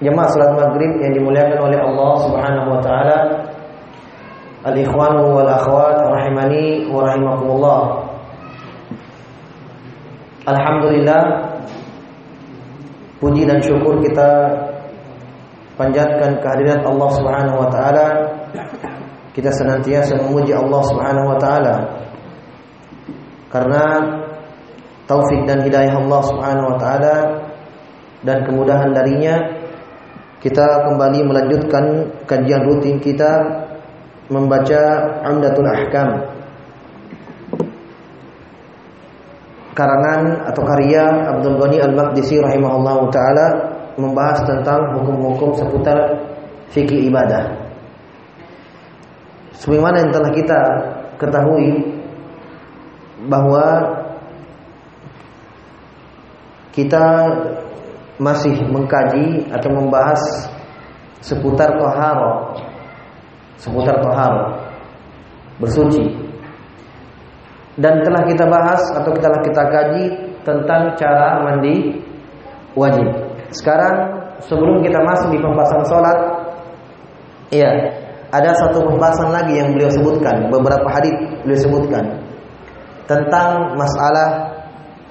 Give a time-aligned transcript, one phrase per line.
[0.00, 3.18] Jemaah salat maghrib yang dimuliakan oleh Allah Subhanahu wa taala.
[4.64, 7.80] Al-ikhwanu wal akhwat rahimani wa rahimakumullah.
[10.48, 11.22] Alhamdulillah
[13.20, 14.48] puji dan syukur kita
[15.76, 18.06] panjatkan kehadirat Allah Subhanahu wa taala.
[19.36, 21.76] Kita senantiasa memuji Allah Subhanahu wa taala.
[23.52, 23.84] Karena
[25.04, 27.14] taufik dan hidayah Allah Subhanahu wa taala
[28.24, 29.59] dan kemudahan darinya
[30.40, 31.84] kita kembali melanjutkan
[32.24, 33.44] kajian rutin kita
[34.32, 34.80] membaca
[35.28, 36.08] Umdatul Ahkam
[39.76, 43.46] karangan atau karya Abdul Ghani Al-Maqdisi rahimahullahu taala
[43.96, 46.20] membahas tentang hukum-hukum seputar
[46.72, 47.52] fikih ibadah.
[49.60, 50.60] Sebagaimana yang telah kita
[51.20, 51.68] ketahui
[53.28, 53.66] bahwa
[56.72, 57.04] kita
[58.20, 60.20] masih mengkaji atau membahas
[61.24, 62.54] seputar toharo.
[63.56, 64.60] Seputar toharo.
[65.56, 66.04] Bersuci.
[67.80, 70.04] Dan telah kita bahas atau telah kita kaji
[70.44, 71.96] tentang cara mandi
[72.76, 73.08] wajib.
[73.56, 76.18] Sekarang sebelum kita masuk di pembahasan sholat
[77.52, 77.70] iya
[78.30, 81.12] ada satu pembahasan lagi yang beliau sebutkan beberapa hadis
[81.44, 82.04] beliau sebutkan
[83.04, 84.54] tentang masalah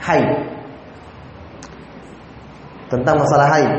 [0.01, 0.48] haid
[2.89, 3.73] tentang masalah haid.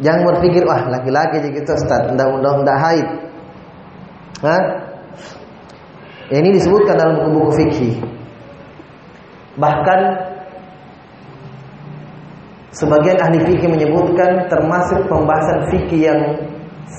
[0.00, 3.06] Jangan berpikir wah laki-laki jadi gitu Ustaz, undang-undang enggak haid.
[4.40, 4.62] Hah?
[6.30, 7.94] Ini disebutkan dalam buku-buku fikih.
[9.58, 10.00] Bahkan
[12.72, 16.20] sebagian ahli fikih menyebutkan termasuk pembahasan fikih yang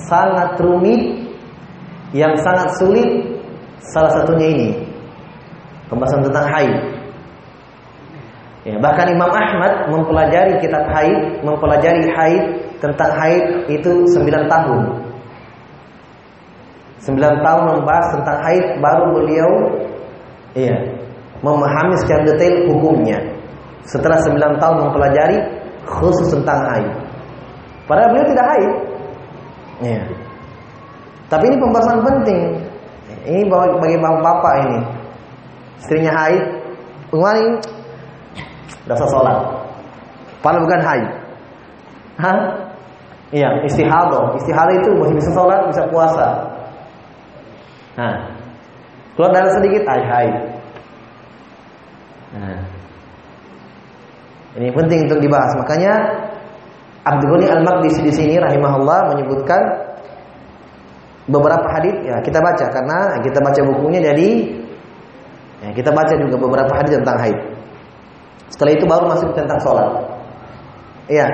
[0.06, 1.32] sangat rumit,
[2.12, 3.08] yang sangat sulit
[3.90, 4.68] salah satunya ini.
[5.88, 6.91] Pembahasan tentang haid.
[8.62, 12.42] Ya, bahkan Imam Ahmad mempelajari kitab haid, mempelajari haid
[12.78, 14.80] tentang haid itu 9 tahun.
[17.02, 19.50] 9 tahun membahas tentang haid baru beliau
[20.54, 20.78] iya,
[21.42, 23.18] memahami secara detail hukumnya.
[23.82, 25.38] Setelah 9 tahun mempelajari
[25.82, 26.90] khusus tentang haid.
[27.90, 28.72] Padahal beliau tidak haid.
[29.82, 30.02] Iya.
[31.26, 32.40] Tapi ini pembahasan penting.
[33.26, 34.80] Ini bagi bapak-bapak ini.
[35.82, 36.42] Istrinya haid,
[37.10, 37.58] kemarin
[38.86, 39.38] Udah sholat.
[40.42, 41.08] Padahal bukan haid.
[42.18, 42.38] Hah?
[43.32, 44.36] Iya, istihadah.
[44.36, 46.26] Istihadah itu masih bisa sholat, bisa puasa.
[47.96, 48.16] Nah,
[49.16, 50.34] keluar darah sedikit, ay haid.
[52.32, 52.60] Nah,
[54.60, 55.52] ini penting untuk dibahas.
[55.56, 55.92] Makanya
[57.02, 59.62] Abdul Ghani Al-Maqdisi di sini rahimahullah menyebutkan
[61.26, 64.30] beberapa hadis ya kita baca karena kita baca bukunya jadi
[65.62, 67.38] ya, kita baca juga beberapa hadis tentang haid.
[68.50, 69.90] Setelah itu baru masuk tentang sholat.
[71.06, 71.26] Iya,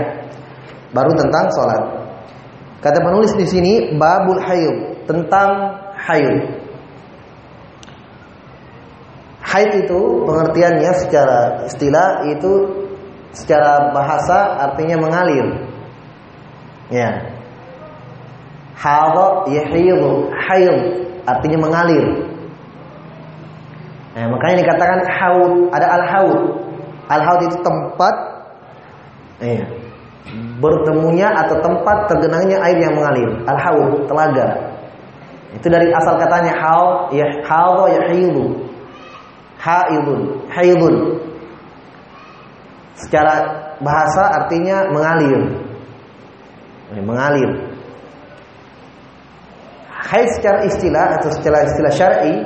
[0.92, 1.82] baru tentang sholat.
[2.78, 5.50] Kata penulis di sini babul haid tentang
[5.98, 6.36] haid.
[9.42, 12.52] Haid itu pengertiannya secara istilah itu
[13.32, 15.46] secara bahasa artinya mengalir.
[16.92, 17.10] Ya.
[18.78, 20.76] Hadha yahidu, haid
[21.26, 22.28] artinya mengalir.
[24.18, 26.57] Nah, makanya dikatakan haud, ada al-haud.
[27.08, 28.14] Al-haud itu tempat
[29.40, 29.64] iya,
[30.60, 33.30] bertemunya atau tempat tergenangnya air yang mengalir.
[33.48, 34.76] Al-haud, telaga.
[35.56, 38.68] Itu dari asal katanya hal ya hal ya haidu.
[39.58, 40.96] Haidun, haidun.
[42.94, 43.34] Secara
[43.82, 45.40] bahasa artinya mengalir.
[46.94, 47.50] Mengalir.
[50.08, 52.36] Haid secara istilah atau secara istilah syar'i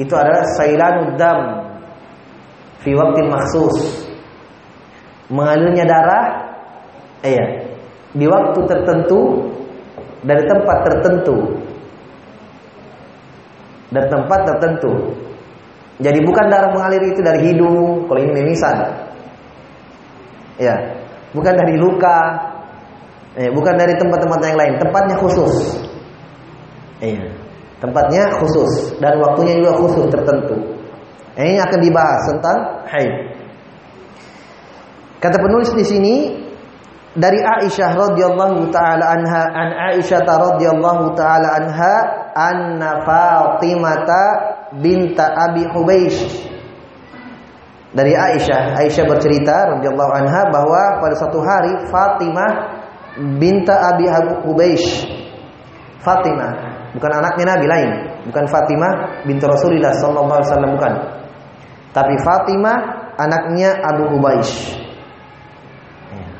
[0.00, 1.55] itu adalah sailanud dam
[2.86, 4.06] fi waktin maksus.
[5.26, 6.26] Mengalirnya darah
[7.26, 7.66] iya
[8.14, 9.50] di waktu tertentu
[10.22, 11.66] dari tempat tertentu
[13.90, 14.92] dari tempat tertentu.
[15.96, 18.76] Jadi bukan darah mengalir itu dari hidung, kalau ini mimisan.
[20.60, 20.76] Ya,
[21.32, 22.18] bukan dari luka,
[23.36, 24.74] eh, bukan dari tempat-tempat yang lain.
[24.76, 25.54] Tempatnya khusus.
[27.00, 27.32] Iya,
[27.80, 30.75] tempatnya khusus dan waktunya juga khusus tertentu.
[31.36, 33.12] Ini akan dibahas tentang haid.
[35.20, 36.14] Kata penulis di sini
[37.16, 41.94] dari Aisyah radhiyallahu taala anha an Aisyah radhiyallahu taala anha
[42.36, 44.24] anna Fatimata
[44.76, 46.20] binta Abi Hubeish
[47.96, 52.52] dari Aisyah Aisyah bercerita radhiyallahu anha bahwa pada suatu hari Fatimah
[53.40, 54.04] binta Abi
[54.44, 55.08] Hubeish
[56.04, 56.52] Fatimah
[56.92, 57.90] bukan anaknya Nabi lain
[58.28, 60.92] bukan Fatimah binti Rasulullah sallallahu alaihi wasallam bukan
[61.96, 62.78] tapi Fatimah
[63.16, 64.76] anaknya Abu Hubeish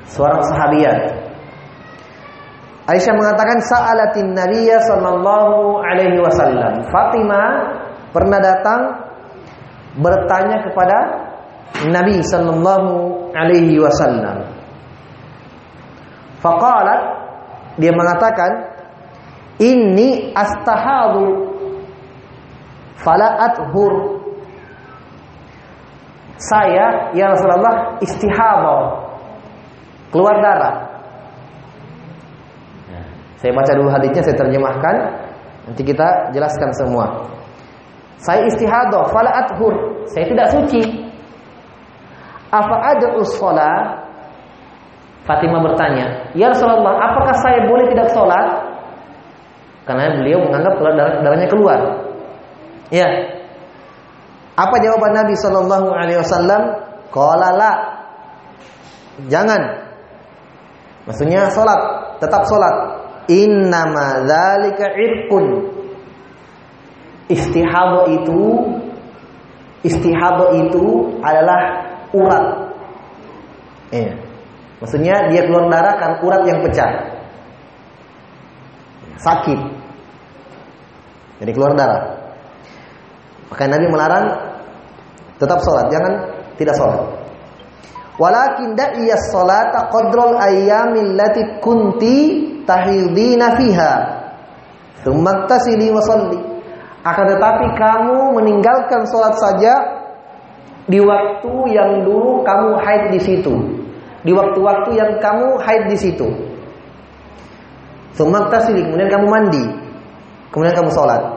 [0.04, 1.26] seorang sahabiat
[2.86, 6.86] Aisyah mengatakan sa'alatin Nabiya sallallahu alaihi wasallam.
[6.86, 7.82] Fatimah
[8.14, 8.80] pernah datang
[9.98, 10.98] bertanya kepada
[11.90, 12.90] Nabi sallallahu
[13.34, 14.46] alaihi wasallam.
[16.38, 17.00] Faqalat
[17.82, 18.70] dia mengatakan
[19.58, 21.42] inni astahadu
[23.02, 24.15] fala athur
[26.36, 28.80] saya ya Rasulullah istihadah
[30.12, 30.96] keluar darah
[33.36, 34.94] saya baca dulu hadisnya, saya terjemahkan.
[35.70, 37.30] Nanti kita jelaskan semua.
[38.16, 40.02] Saya istihadah, fala athur.
[40.08, 40.82] Saya tidak suci.
[42.48, 44.02] Apa ada usola?
[45.26, 48.46] Fatimah bertanya, Ya Rasulullah, apakah saya boleh tidak sholat?
[49.82, 51.78] Karena beliau menganggap kalau darah, darahnya keluar.
[52.94, 53.06] Ya.
[54.56, 56.62] Apa jawaban Nabi Shallallahu Alaihi Wasallam?
[57.12, 57.70] Qala
[59.28, 59.62] Jangan.
[61.08, 61.80] Maksudnya sholat,
[62.18, 62.74] tetap sholat.
[63.28, 65.44] Innama dzalika irqun.
[67.26, 68.42] Istihadah itu
[69.82, 70.84] istihadah itu
[71.22, 71.60] adalah
[72.14, 72.46] urat.
[73.94, 74.10] Eh.
[74.76, 76.90] Maksudnya dia keluar darah kan urat yang pecah.
[79.16, 79.60] Sakit.
[81.40, 82.16] Jadi keluar darah.
[83.48, 84.26] Maka Nabi melarang
[85.36, 86.12] tetap sholat, jangan
[86.56, 87.00] tidak sholat.
[88.16, 92.16] Walakin da'iyas salata qadral ayyamil lati kunti
[92.64, 93.92] tahidina fiha.
[95.04, 96.40] Tsumma tasili wa salli.
[97.04, 99.74] Akan tetapi kamu meninggalkan sholat saja
[100.88, 103.54] di waktu yang dulu kamu haid di situ.
[104.26, 106.26] Di waktu-waktu yang kamu haid di situ.
[108.16, 109.64] Tsumma tasili, kemudian kamu mandi.
[110.50, 111.35] Kemudian kamu sholat.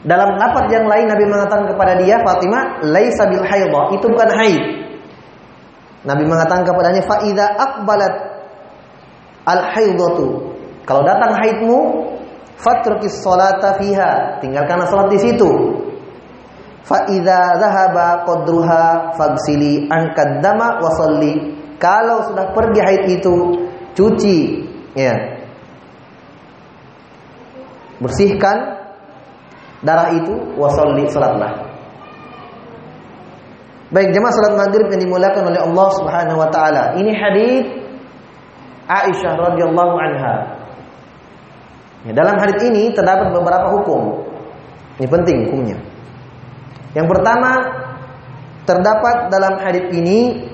[0.00, 4.62] Dalam lapat yang lain Nabi mengatakan kepada dia Fatimah, "Laisa bil haidha." Itu bukan haid.
[6.08, 8.14] Nabi mengatakan kepadanya, "Fa idza aqbalat
[9.44, 10.56] al haidatu."
[10.88, 11.78] Kalau datang haidmu,
[12.56, 14.40] fatrukis salata fiha.
[14.40, 15.50] Tinggalkanlah salat di situ.
[16.80, 21.60] Fa idza dhahaba qadruha fagsili ankad dama wa salli.
[21.76, 23.36] Kalau sudah pergi haid itu,
[23.92, 24.38] cuci
[24.96, 25.12] ya.
[28.00, 28.79] Bersihkan
[29.84, 31.70] darah itu wasolli salatlah.
[33.90, 36.94] Baik jemaah salat maghrib yang dimuliakan oleh Allah Subhanahu wa taala.
[36.94, 37.66] Ini hadis
[38.86, 40.34] Aisyah radhiyallahu anha.
[42.06, 44.30] Ya, dalam hadis ini terdapat beberapa hukum.
[45.02, 45.78] Ini penting hukumnya.
[46.94, 47.50] Yang pertama
[48.62, 50.48] terdapat dalam hadis ini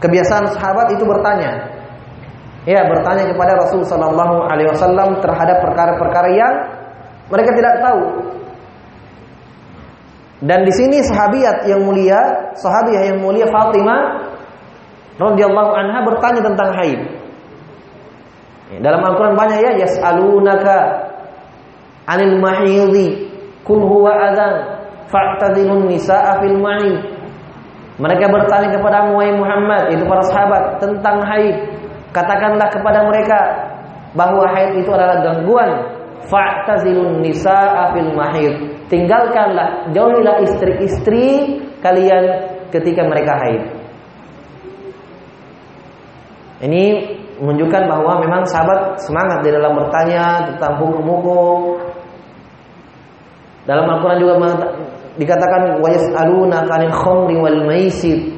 [0.00, 1.76] kebiasaan sahabat itu bertanya.
[2.64, 6.54] Ya, bertanya kepada Rasul sallallahu alaihi wasallam terhadap perkara-perkara yang
[7.26, 8.02] mereka tidak tahu.
[10.44, 14.02] Dan di sini sahabiat yang mulia, sahabiah yang mulia Fatimah
[15.16, 17.00] radhiyallahu anha bertanya tentang haid.
[18.84, 20.76] Dalam Al-Qur'an banyak ya yas'alunaka
[22.04, 23.30] 'anil mahidhi
[23.64, 24.54] kul huwa adzan
[25.08, 27.00] fa'tazilun nisaa fil mahid.
[27.96, 31.56] Mereka bertanya kepada Muhammad itu para sahabat tentang haid.
[32.12, 33.38] Katakanlah kepada mereka
[34.12, 38.54] bahwa haid itu adalah gangguan fa'tazilun nisaa fil mahid.
[38.86, 42.24] Tinggalkanlah, jauhilah istri-istri kalian
[42.70, 43.62] ketika mereka haid.
[46.62, 46.84] Ini
[47.42, 51.84] menunjukkan bahwa memang sahabat semangat di dalam bertanya tentang hukum-hukum.
[53.66, 54.34] Dalam Al-Quran juga
[55.18, 58.36] dikatakan wa yas'aluna 'anil khamri wal maisir.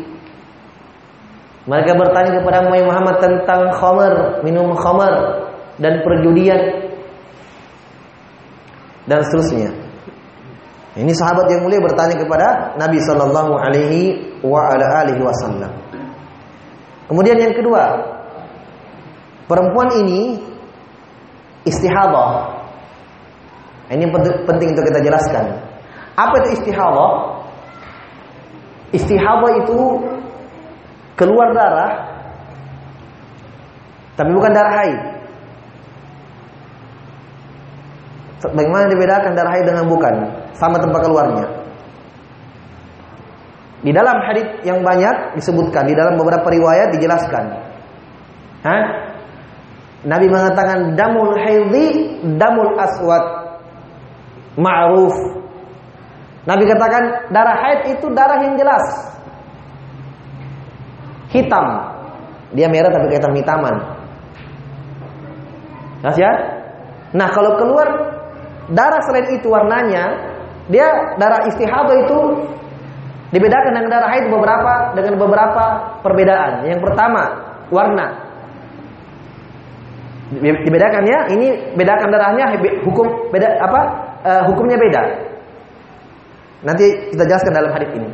[1.69, 5.45] Mereka bertanya kepada Muhammad tentang khamr, minum khamr
[5.77, 6.88] dan perjudian
[9.09, 9.73] dan seterusnya.
[10.99, 14.43] Ini sahabat yang mulia bertanya kepada Nabi Shallallahu Alaihi
[15.23, 15.73] Wasallam.
[17.09, 18.05] Kemudian yang kedua,
[19.49, 20.37] perempuan ini
[21.65, 22.61] istihadah.
[23.89, 24.05] Ini
[24.45, 25.45] penting untuk kita jelaskan.
[26.19, 27.13] Apa itu istihadah?
[28.93, 29.79] Istihadah itu
[31.17, 31.93] keluar darah,
[34.19, 35.18] tapi bukan darah haid.
[38.39, 40.15] Bagaimana dibedakan darah haid dengan bukan?
[40.55, 41.47] Sama tempat keluarnya.
[43.83, 47.45] Di dalam hadis yang banyak disebutkan, di dalam beberapa riwayat dijelaskan.
[48.63, 48.85] Hah?
[50.07, 53.25] Nabi mengatakan damul haidhi damul aswad
[54.55, 55.15] ma'ruf.
[56.47, 58.87] Nabi katakan darah haid itu darah yang jelas.
[61.35, 61.67] Hitam.
[62.55, 63.75] Dia merah tapi hitam hitaman.
[66.17, 66.33] Ya?
[67.13, 68.18] Nah, kalau keluar
[68.69, 70.05] Darah selain itu warnanya,
[70.69, 72.19] dia darah istihadah itu
[73.33, 75.65] dibedakan dengan darah haid beberapa dengan beberapa
[76.05, 76.69] perbedaan.
[76.69, 77.23] Yang pertama,
[77.73, 78.07] warna.
[80.37, 82.53] Dibedakan ya, ini bedakan darahnya
[82.85, 83.81] hukum beda apa?
[84.29, 85.03] Uh, hukumnya beda.
[86.69, 88.11] Nanti kita jelaskan dalam hadis ini.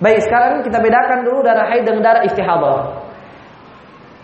[0.00, 3.04] Baik, sekarang kita bedakan dulu darah haid dengan darah istihadah.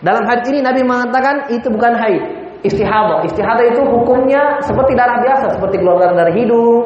[0.01, 2.25] Dalam hadis ini Nabi mengatakan itu bukan haid,
[2.67, 3.23] istihadah.
[3.27, 6.85] Istihadah itu hukumnya seperti darah biasa, seperti keluar darah dari hidung,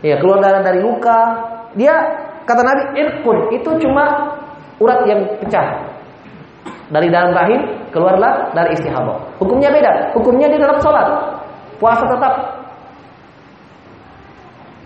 [0.00, 1.20] ya keluar darah dari luka.
[1.76, 1.94] Dia
[2.48, 4.32] kata Nabi irkun itu cuma
[4.80, 5.84] urat yang pecah
[6.88, 7.60] dari dalam rahim
[7.90, 9.40] keluarlah dari istihadah.
[9.40, 10.12] Hukumnya beda.
[10.16, 11.06] Hukumnya di dalam sholat,
[11.80, 12.34] puasa tetap.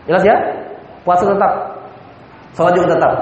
[0.09, 0.37] Jelas ya?
[1.07, 1.53] Puasa tetap,
[2.57, 3.13] sholat juga tetap.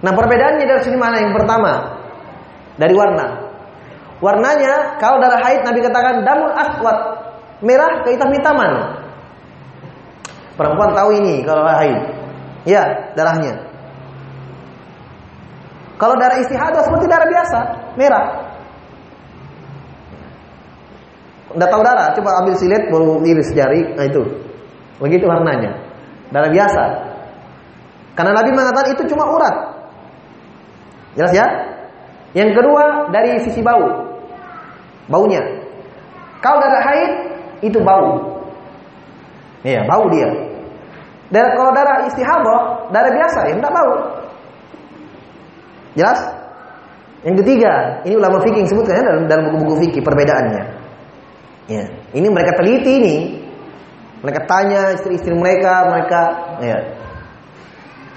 [0.00, 1.16] Nah perbedaannya dari sini mana?
[1.20, 1.72] Yang pertama
[2.80, 3.26] dari warna.
[4.20, 6.98] Warnanya kalau darah haid Nabi katakan damul aswad,
[7.64, 9.00] merah ke hitam-hitaman.
[10.60, 11.98] Perempuan tahu ini kalau darah haid.
[12.68, 12.84] Ya,
[13.16, 13.56] darahnya.
[15.96, 17.58] Kalau darah istihadah seperti darah biasa,
[17.96, 18.24] merah.
[21.56, 24.20] Udah tahu darah, coba ambil silet baru iris jari, nah itu.
[25.00, 25.80] Begitu warnanya.
[26.28, 26.84] Darah biasa.
[28.20, 29.56] Karena Nabi mengatakan itu cuma urat.
[31.16, 31.46] Jelas ya?
[32.36, 34.09] Yang kedua dari sisi bau
[35.10, 35.42] baunya.
[36.40, 37.12] Kalau darah haid
[37.60, 38.40] itu bau.
[39.60, 40.30] Iya, bau dia.
[41.30, 43.94] Dan kalau darah istihadah, darah biasa ya enggak bau.
[45.94, 46.20] Jelas?
[47.20, 50.62] Yang ketiga, ini ulama fikih sebutkan ya dalam dalam buku-buku fikih perbedaannya.
[51.68, 51.84] Ya,
[52.16, 53.16] ini mereka teliti ini.
[54.24, 56.22] Mereka tanya istri-istri mereka, mereka
[56.60, 56.78] ya.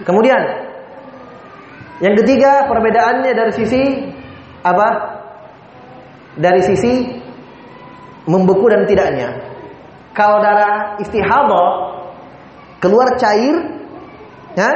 [0.04, 0.42] Kemudian
[2.04, 3.82] yang ketiga perbedaannya dari sisi
[4.64, 5.20] apa?
[6.38, 7.22] Dari sisi
[8.26, 9.30] membeku dan tidaknya.
[10.14, 11.68] Kalau darah istihadah
[12.78, 13.56] keluar cair,
[14.54, 14.70] ya,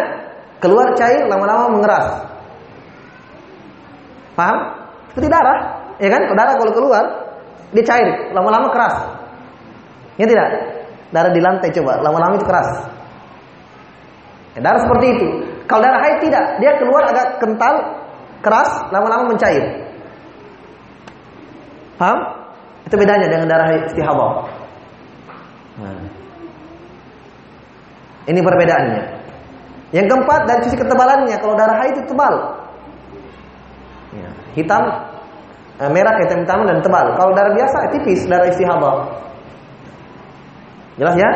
[0.58, 2.08] keluar cair lama-lama mengeras.
[4.34, 4.58] Paham?
[5.14, 5.60] Seperti darah,
[5.98, 6.22] ya kan?
[6.34, 7.04] Darah kalau keluar
[7.74, 8.96] dia cair, lama-lama keras.
[10.18, 10.50] Ya tidak?
[11.14, 12.70] Darah di lantai coba, lama-lama itu keras.
[14.58, 15.28] Ya, darah seperti itu.
[15.70, 17.76] Kalau darah haid tidak, dia keluar agak kental,
[18.42, 19.87] keras, lama-lama mencair.
[21.98, 22.20] Paham?
[22.86, 24.32] Itu bedanya dengan darah istihadah.
[25.82, 26.02] Nah.
[28.28, 29.04] Ini perbedaannya.
[29.96, 32.36] Yang keempat dari sisi ketebalannya, kalau darah haid itu tebal.
[34.12, 34.84] Ya, hitam,
[35.80, 37.16] eh, merah, hitam, hitam dan tebal.
[37.16, 38.96] Kalau darah biasa tipis, darah istihadah.
[41.00, 41.30] Jelas ya?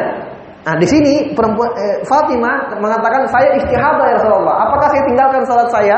[0.62, 4.56] Nah, di sini perempuan eh, Fatimah mengatakan saya istihadah ya Rasulullah.
[4.68, 5.98] Apakah saya tinggalkan salat saya?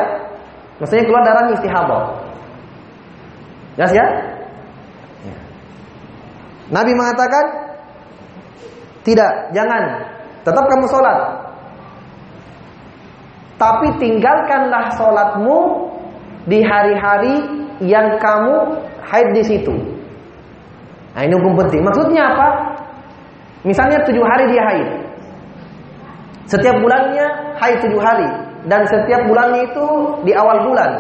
[0.78, 2.04] Maksudnya keluar darah istihadah.
[3.82, 4.06] Jelas ya?
[6.74, 7.46] Nabi mengatakan
[9.06, 9.84] tidak, jangan.
[10.42, 11.20] Tetap kamu sholat.
[13.62, 15.60] Tapi tinggalkanlah sholatmu
[16.50, 17.36] di hari-hari
[17.80, 19.76] yang kamu haid di situ.
[21.14, 21.86] Nah ini hukum penting.
[21.86, 22.48] Maksudnya apa?
[23.64, 24.90] Misalnya tujuh hari dia haid.
[26.50, 28.28] Setiap bulannya haid tujuh hari.
[28.68, 29.86] Dan setiap bulannya itu
[30.28, 30.92] di awal bulan.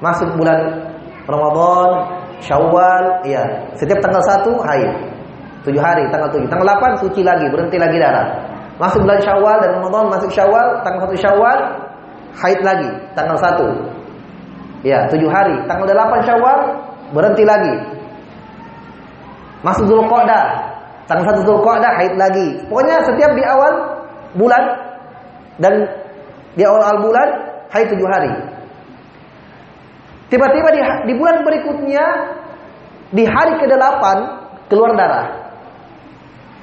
[0.00, 0.88] Masuk bulan
[1.28, 3.42] Ramadan, Syawal, ya.
[3.76, 4.90] Setiap tanggal 1 haid.
[5.64, 6.48] 7 hari, tanggal 7.
[6.48, 8.26] Tanggal 8 suci lagi, berhenti lagi darah.
[8.80, 11.58] Masuk bulan Syawal dan Ramadan masuk Syawal, tanggal 1 Syawal
[12.40, 14.00] haid lagi, tanggal 1.
[14.80, 15.52] Ya, tujuh hari.
[15.68, 16.58] Tanggal 8 Syawal
[17.12, 17.74] berhenti lagi.
[19.60, 20.46] Masuk Dzulqa'dah.
[21.04, 22.48] Tanggal 1 Dzulqa'dah haid lagi.
[22.72, 23.72] Pokoknya setiap di awal
[24.32, 24.62] bulan
[25.60, 25.74] dan
[26.56, 27.28] di awal-awal bulan
[27.68, 28.32] haid tujuh hari.
[30.30, 32.04] Tiba-tiba di, di bulan berikutnya
[33.10, 34.04] di hari ke-8
[34.70, 35.26] keluar darah.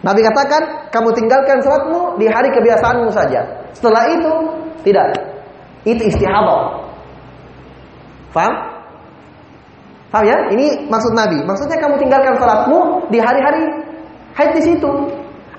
[0.07, 3.43] Nabi katakan, kamu tinggalkan sholatmu di hari kebiasaanmu saja.
[3.75, 4.31] Setelah itu,
[4.87, 5.19] tidak.
[5.83, 6.87] Itu istihadah.
[8.31, 8.55] Faham?
[10.15, 10.37] Faham ya?
[10.55, 11.43] Ini maksud Nabi.
[11.43, 13.67] Maksudnya kamu tinggalkan sholatmu di hari-hari
[14.39, 14.91] haid di situ.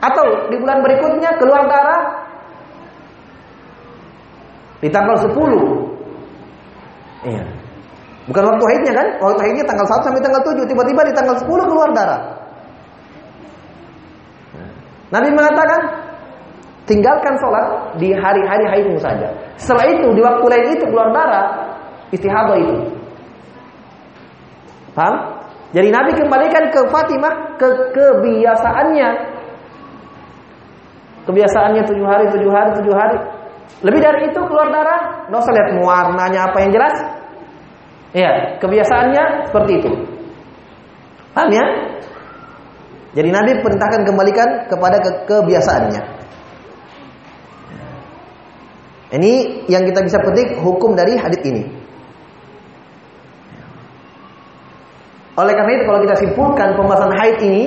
[0.00, 2.24] Atau di bulan berikutnya keluar darah
[4.80, 7.28] di tanggal 10.
[7.28, 7.57] Iya.
[8.28, 9.06] Bukan waktu haidnya kan?
[9.24, 10.68] Waktu haidnya tanggal 1 sampai tanggal 7.
[10.68, 12.20] Tiba-tiba di tanggal 10 keluar darah.
[15.08, 15.80] Nabi mengatakan,
[16.84, 19.32] tinggalkan sholat di hari-hari haidmu saja.
[19.56, 21.46] Setelah itu, di waktu lain itu keluar darah,
[22.12, 22.76] istihadah itu.
[24.92, 25.40] Paham?
[25.72, 29.08] Jadi Nabi kembalikan ke Fatimah ke kebiasaannya.
[31.24, 33.18] Kebiasaannya tujuh hari, tujuh hari, tujuh hari.
[33.84, 36.96] Lebih dari itu keluar darah, nggak usah lihat warnanya apa yang jelas.
[38.16, 39.90] Iya, kebiasaannya seperti itu.
[41.36, 41.66] Paham ya?
[43.12, 46.02] Jadi Nabi perintahkan kembalikan kepada ke kebiasaannya.
[49.08, 49.32] Ini
[49.72, 51.64] yang kita bisa petik hukum dari hadis ini.
[55.38, 57.64] Oleh karena itu kalau kita simpulkan pembahasan haid ini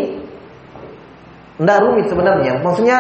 [1.58, 2.60] tidak rumit sebenarnya.
[2.62, 2.98] Maksudnya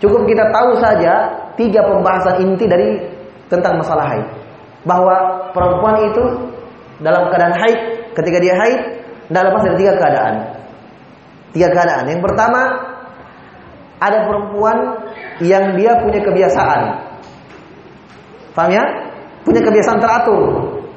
[0.00, 1.12] cukup kita tahu saja
[1.58, 2.96] tiga pembahasan inti dari
[3.50, 4.45] tentang masalah haid.
[4.86, 6.24] Bahwa perempuan itu
[7.02, 7.78] dalam keadaan haid,
[8.14, 8.80] ketika dia haid,
[9.26, 10.34] tidak lepas dari tiga keadaan.
[11.50, 12.04] Tiga keadaan.
[12.06, 12.60] Yang pertama,
[13.98, 14.76] ada perempuan
[15.42, 16.80] yang dia punya kebiasaan.
[18.54, 18.84] Paham ya?
[19.44, 20.42] Punya kebiasaan teratur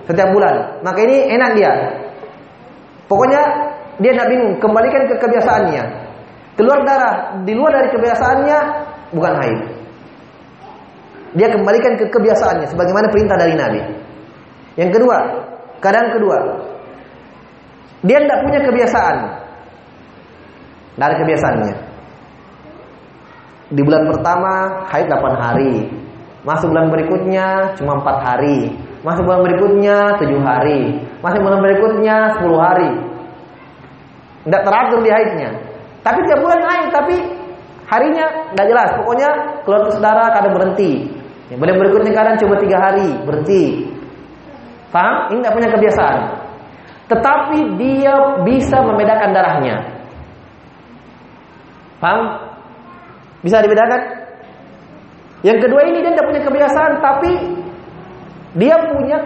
[0.07, 0.79] setiap bulan.
[0.85, 1.73] Maka ini enak dia.
[3.09, 3.41] Pokoknya
[3.99, 5.83] dia tidak bingung, kembalikan ke kebiasaannya.
[6.55, 8.59] Keluar darah di luar dari kebiasaannya
[9.15, 9.59] bukan haid.
[11.37, 13.81] Dia kembalikan ke kebiasaannya sebagaimana perintah dari Nabi.
[14.79, 15.17] Yang kedua,
[15.83, 16.37] keadaan kedua.
[18.05, 19.17] Dia tidak punya kebiasaan.
[20.95, 21.75] Tidak ada kebiasaannya.
[23.69, 24.53] Di bulan pertama
[24.89, 25.73] haid 8 hari.
[26.47, 28.71] Masuk bulan berikutnya cuma 4 hari.
[29.03, 30.81] Masuk bulan berikutnya 7 hari.
[31.19, 32.89] Masuk bulan berikutnya 10 hari.
[34.47, 35.49] Tidak teratur di haidnya.
[35.99, 37.15] Tapi tiap bulan haid, tapi
[37.91, 38.89] harinya tidak jelas.
[39.03, 39.29] Pokoknya
[39.67, 41.18] keluar terus darah kadang berhenti.
[41.49, 43.63] Yang bulan berikutnya kadang cuma 3 hari berhenti.
[44.93, 45.33] Paham?
[45.33, 46.19] Ini tidak punya kebiasaan.
[47.09, 48.13] Tetapi dia
[48.45, 49.75] bisa membedakan darahnya.
[51.97, 52.21] Paham?
[53.41, 54.01] Bisa dibedakan?
[55.41, 57.31] Yang kedua ini dia tidak punya kebiasaan tapi
[58.59, 59.17] dia punya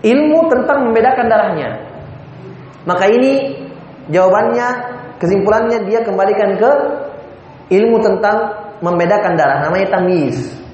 [0.00, 1.68] ilmu tentang membedakan darahnya.
[2.86, 3.56] Maka ini
[4.14, 4.68] jawabannya,
[5.18, 6.70] kesimpulannya dia kembalikan ke
[7.74, 8.36] ilmu tentang
[8.78, 10.65] membedakan darah namanya tamyiz.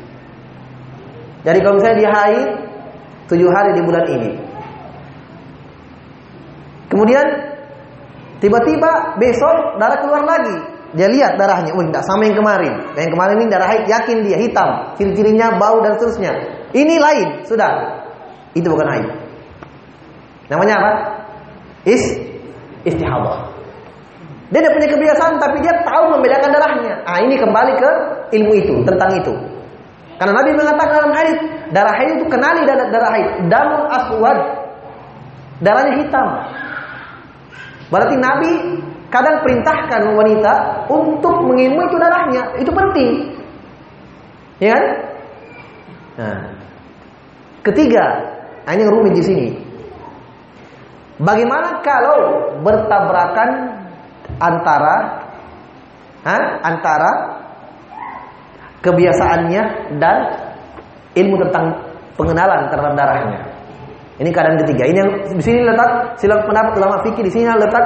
[1.42, 2.48] Jadi kalau misalnya dia haid
[3.26, 4.30] tujuh hari di bulan ini.
[6.86, 7.26] Kemudian
[8.38, 10.56] tiba-tiba besok darah keluar lagi.
[10.92, 12.74] Dia lihat darahnya, oh tidak sama yang kemarin.
[12.92, 16.32] Yang kemarin ini darah haid, yakin dia hitam, ciri-cirinya bau dan seterusnya.
[16.76, 18.04] Ini lain, sudah.
[18.52, 19.08] Itu bukan haid.
[20.52, 20.92] Namanya apa?
[21.88, 22.04] Is
[22.84, 23.48] istihadah.
[24.52, 26.94] Dia tidak punya kebiasaan tapi dia tahu membedakan darahnya.
[27.08, 27.90] Ah ini kembali ke
[28.36, 29.32] ilmu itu tentang itu.
[30.22, 31.36] Karena Nabi mengatakan dalam hadis,
[31.74, 34.38] darah haid itu kenali darah, darah haid, damul aswad.
[35.58, 36.28] Darahnya hitam.
[37.90, 38.50] Berarti Nabi
[39.10, 42.54] kadang perintahkan wanita untuk mengilmui itu darahnya.
[42.54, 43.34] Itu penting.
[44.62, 44.84] Ya kan?
[46.22, 46.40] Nah.
[47.66, 48.06] Ketiga,
[48.62, 49.48] nah ini rumit di sini.
[51.18, 52.18] Bagaimana kalau
[52.62, 53.50] bertabrakan
[54.38, 54.96] antara
[56.22, 57.10] ha, antara
[58.82, 59.62] kebiasaannya
[60.02, 60.16] dan
[61.14, 61.64] ilmu tentang
[62.18, 63.40] pengenalan terhadap darahnya.
[64.20, 64.84] Ini keadaan ketiga.
[64.86, 67.84] Ini yang di sini letak silang pendapat ulama fikih di sini letak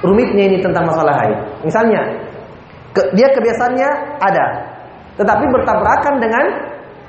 [0.00, 1.38] rumitnya ini tentang masalah haid.
[1.62, 2.00] Misalnya,
[2.96, 4.44] ke, dia kebiasaannya ada,
[5.20, 6.44] tetapi bertabrakan dengan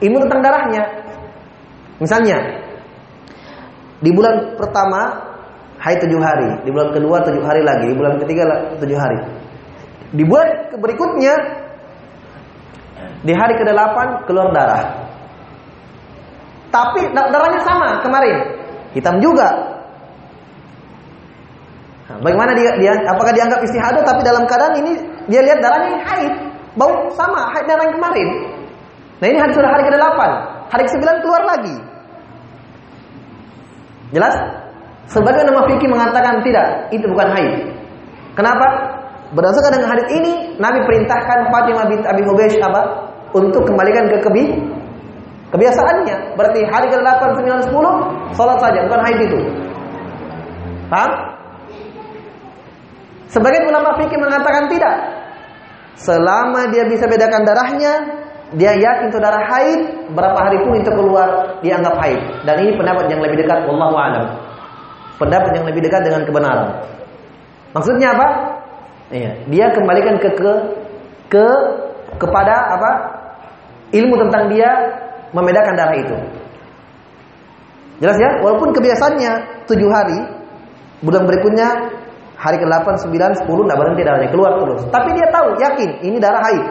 [0.04, 0.84] ilmu tentang darahnya.
[2.04, 2.38] Misalnya,
[4.04, 5.15] di bulan pertama
[5.80, 8.44] haid tujuh hari, di bulan kedua tujuh hari lagi, di bulan ketiga
[8.78, 9.20] tujuh hari.
[10.15, 11.34] Di bulan berikutnya,
[13.26, 14.84] di hari ke-8 keluar darah.
[16.70, 18.36] Tapi darahnya sama kemarin,
[18.91, 19.48] hitam juga.
[22.06, 24.94] Nah, bagaimana dia, dia apakah dianggap istihadah tapi dalam keadaan ini
[25.32, 26.34] dia lihat darahnya haid,
[26.78, 28.30] bau sama haid darah yang kemarin.
[29.24, 30.20] Nah ini sudah hari ke-8,
[30.70, 31.76] hari ke-9 keluar lagi.
[34.12, 34.36] Jelas?
[35.06, 37.54] Sebagian nama fikih mengatakan tidak, itu bukan haid.
[38.36, 38.68] Kenapa?
[39.36, 43.12] Berdasarkan dengan hadis ini, Nabi perintahkan Fatimah binti Abi Hubaysh apa?
[43.36, 44.43] Untuk kembalikan ke kebi
[45.52, 46.39] kebiasaannya.
[46.39, 49.39] Berarti hari ke-8, 9, 10 salat saja, bukan haid itu.
[50.88, 51.12] Paham?
[53.28, 54.95] Sebagian ulama fikih mengatakan tidak.
[56.00, 57.93] Selama dia bisa bedakan darahnya,
[58.56, 62.19] dia yakin itu darah haid, berapa hari pun itu keluar dianggap haid.
[62.48, 64.32] Dan ini pendapat yang lebih dekat wallahu alam.
[65.19, 66.69] Pendapat yang lebih dekat dengan kebenaran.
[67.76, 68.55] Maksudnya apa?
[69.13, 70.54] Iya, dia kembalikan ke ke
[71.30, 71.46] ke
[72.18, 72.91] kepada apa?
[73.94, 74.70] Ilmu tentang dia
[75.30, 76.15] membedakan darah itu.
[78.02, 78.30] Jelas ya?
[78.41, 79.32] Walaupun kebiasaannya
[79.70, 80.20] tujuh hari,
[81.06, 81.68] bulan berikutnya
[82.36, 84.82] hari ke-8, 9, 10 tidak berhenti darahnya keluar terus.
[84.91, 86.65] Tapi dia tahu, yakin ini darah haid.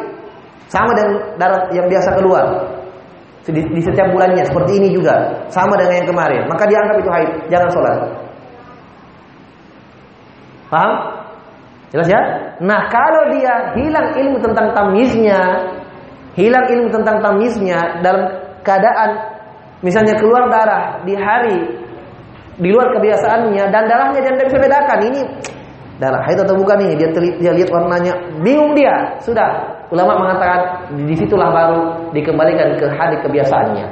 [0.69, 2.45] Sama dengan darah yang biasa keluar.
[3.45, 6.49] Di, di setiap bulannya seperti ini juga, sama dengan yang kemarin.
[6.49, 7.99] Maka dia anggap itu haid, jangan sholat.
[10.69, 10.93] Paham?
[11.95, 12.23] Jelas ya?
[12.59, 15.41] Nah, kalau dia hilang ilmu tentang tamiznya,
[16.35, 18.27] hilang ilmu tentang tamiznya dalam
[18.67, 19.11] keadaan
[19.85, 21.59] misalnya keluar darah di hari
[22.59, 25.23] di luar kebiasaannya dan darahnya dia tidak bisa bedakan ini
[26.03, 30.91] darah haid atau bukan ini dia telit, dia lihat warnanya bingung dia sudah ulama mengatakan
[31.07, 33.87] di situlah baru dikembalikan ke hadis kebiasaannya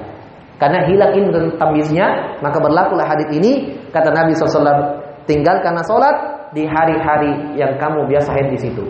[0.59, 2.07] karena hilang ilmu tentang tamiznya
[2.43, 8.59] maka berlakulah hadis ini kata Nabi SAW tinggalkanlah sholat di hari-hari yang kamu biasa di
[8.61, 8.85] situ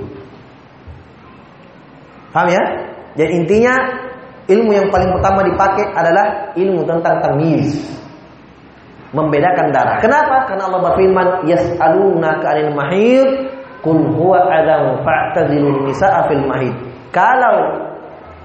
[2.34, 2.62] paham ya
[3.14, 3.74] jadi intinya
[4.50, 7.78] ilmu yang paling pertama dipakai adalah ilmu tentang tamiz
[9.12, 10.00] membedakan darah.
[10.00, 10.48] Kenapa?
[10.48, 13.28] Karena Allah berfirman, "Yas'alunaka 'anil mahid,
[13.84, 16.72] qul huwa adam fa'tazilun nisaa fil mahid."
[17.12, 17.76] Kalau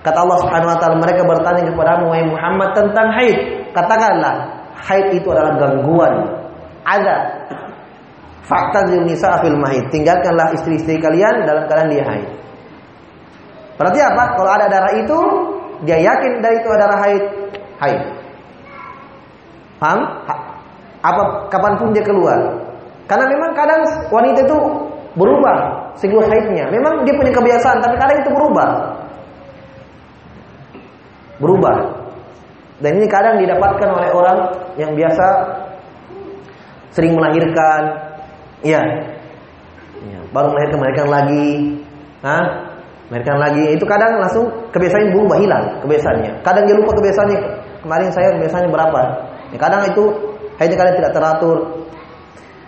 [0.03, 4.35] kata Allah Subhanahu wa taala mereka bertanya kepadamu wahai Muhammad tentang haid, katakanlah
[4.75, 6.13] haid itu adalah gangguan
[6.83, 7.36] ada
[8.47, 9.91] fa'tazilun nisaa fil mahid.
[9.91, 12.27] Tinggalkanlah istri-istri kalian dalam keadaan dia haid.
[13.77, 14.23] Berarti apa?
[14.33, 15.19] Kalau ada darah itu,
[15.85, 17.23] dia yakin dari itu ada darah haid,
[17.83, 18.01] haid.
[19.77, 20.01] Paham?
[20.97, 22.39] apa kapan pun dia keluar.
[23.05, 23.81] Karena memang kadang
[24.11, 24.57] wanita itu
[25.15, 25.57] berubah
[25.95, 26.67] siklus haidnya.
[26.73, 28.69] Memang dia punya kebiasaan, tapi kadang itu berubah.
[31.37, 31.75] Berubah.
[32.81, 34.37] Dan ini kadang didapatkan oleh orang
[34.77, 35.25] yang biasa
[36.93, 38.06] sering melahirkan,
[38.65, 38.81] iya,
[40.01, 41.47] ya, baru melahirkan melahirkan lagi,
[42.21, 42.45] Hah?
[43.07, 43.63] melahirkan lagi.
[43.75, 46.31] Itu kadang langsung kebiasaan berubah hilang kebiasaannya.
[46.43, 47.39] Kadang dia lupa kebiasaannya.
[47.85, 49.01] Kemarin saya kebiasaannya berapa?
[49.55, 50.03] Ya, kadang itu
[50.57, 51.57] Haidnya kadang tidak teratur.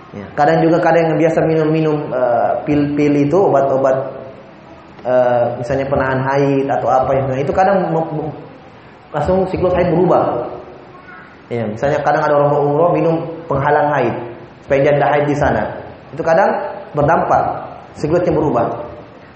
[0.09, 3.97] Ya, kadang juga kadang yang biasa minum-minum uh, pil-pil itu obat-obat
[5.05, 7.93] uh, misalnya penahan haid atau apa yang itu kadang
[9.13, 10.49] langsung siklus haid berubah.
[11.49, 13.15] Ya, misalnya kadang ada orang umroh minum
[13.49, 14.13] penghalang haid
[14.65, 15.63] supaya dia tidak haid di sana.
[16.13, 16.49] Itu kadang
[16.93, 17.41] berdampak
[17.97, 18.65] siklusnya berubah.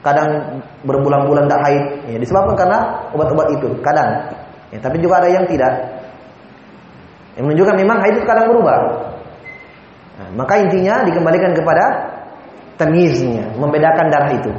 [0.04, 2.80] Kadang berbulan-bulan tidak haid, ya, disebabkan karena
[3.16, 3.72] obat-obat itu.
[3.80, 4.36] Kadang,
[4.76, 5.72] ya, tapi juga ada yang tidak.
[7.40, 8.78] Yang menunjukkan memang haid itu kadang berubah.
[10.20, 11.86] Nah, maka intinya dikembalikan kepada
[12.76, 14.52] tamiznya, membedakan darah itu.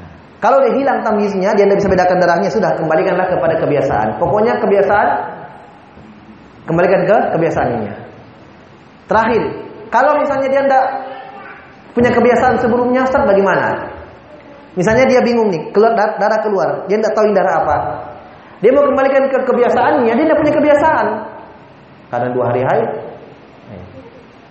[0.00, 0.10] Nah,
[0.40, 4.08] kalau dia hilang tamiznya, dia tidak bisa bedakan darahnya, sudah kembalikanlah kepada kebiasaan.
[4.16, 5.08] Pokoknya kebiasaan
[6.64, 7.94] kembalikan ke kebiasaannya.
[9.04, 9.42] Terakhir,
[9.88, 10.84] kalau misalnya dia tidak
[11.96, 13.88] punya kebiasaan sebelumnya, Ustaz bagaimana?
[14.78, 17.76] Misalnya dia bingung nih, keluar darah keluar, dia tidak tahu ini darah apa.
[18.62, 21.06] Dia mau kembalikan ke kebiasaannya, dia tidak punya kebiasaan.
[22.08, 22.90] Kadang dua hari haid,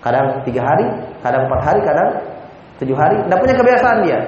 [0.03, 0.85] kadang tiga hari,
[1.23, 2.09] kadang empat hari, kadang
[2.83, 3.17] tujuh hari.
[3.23, 4.19] Tidak punya kebiasaan dia.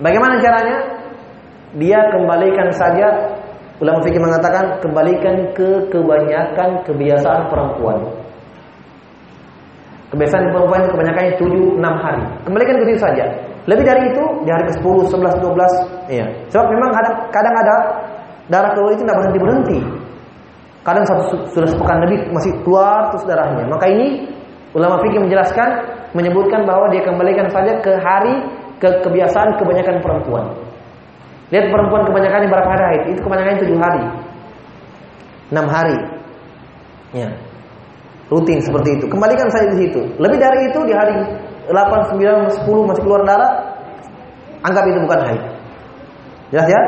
[0.00, 0.76] Bagaimana caranya?
[1.76, 3.08] Dia kembalikan saja.
[3.76, 8.08] Ulama fikih mengatakan kembalikan ke kebanyakan kebiasaan perempuan.
[10.16, 12.24] Kebiasaan perempuan itu kebanyakannya tujuh enam hari.
[12.48, 13.24] Kembalikan ke situ saja.
[13.68, 16.24] Lebih dari itu di hari ke-10, 11, 12, iya.
[16.48, 17.74] Sebab memang kadang, kadang ada
[18.48, 19.78] darah keluar itu tidak berhenti berhenti.
[20.86, 23.68] Kadang satu sudah sepekan lebih masih keluar terus darahnya.
[23.68, 24.24] Maka ini
[24.72, 25.68] ulama fikih menjelaskan
[26.16, 28.40] menyebutkan bahwa dia kembalikan saja ke hari
[28.80, 30.46] ke kebiasaan kebanyakan perempuan.
[31.52, 32.98] Lihat perempuan kebanyakan berapa hari?
[33.12, 34.04] Itu kebanyakan tujuh hari,
[35.52, 35.98] enam hari.
[37.14, 37.30] Ya,
[38.30, 39.04] rutin seperti itu.
[39.06, 40.00] Kembalikan saja di situ.
[40.18, 41.14] Lebih dari itu di hari
[41.70, 43.52] 8, 9, 10 masih keluar darah,
[44.62, 45.42] anggap itu bukan haid.
[46.54, 46.80] Jelas ya?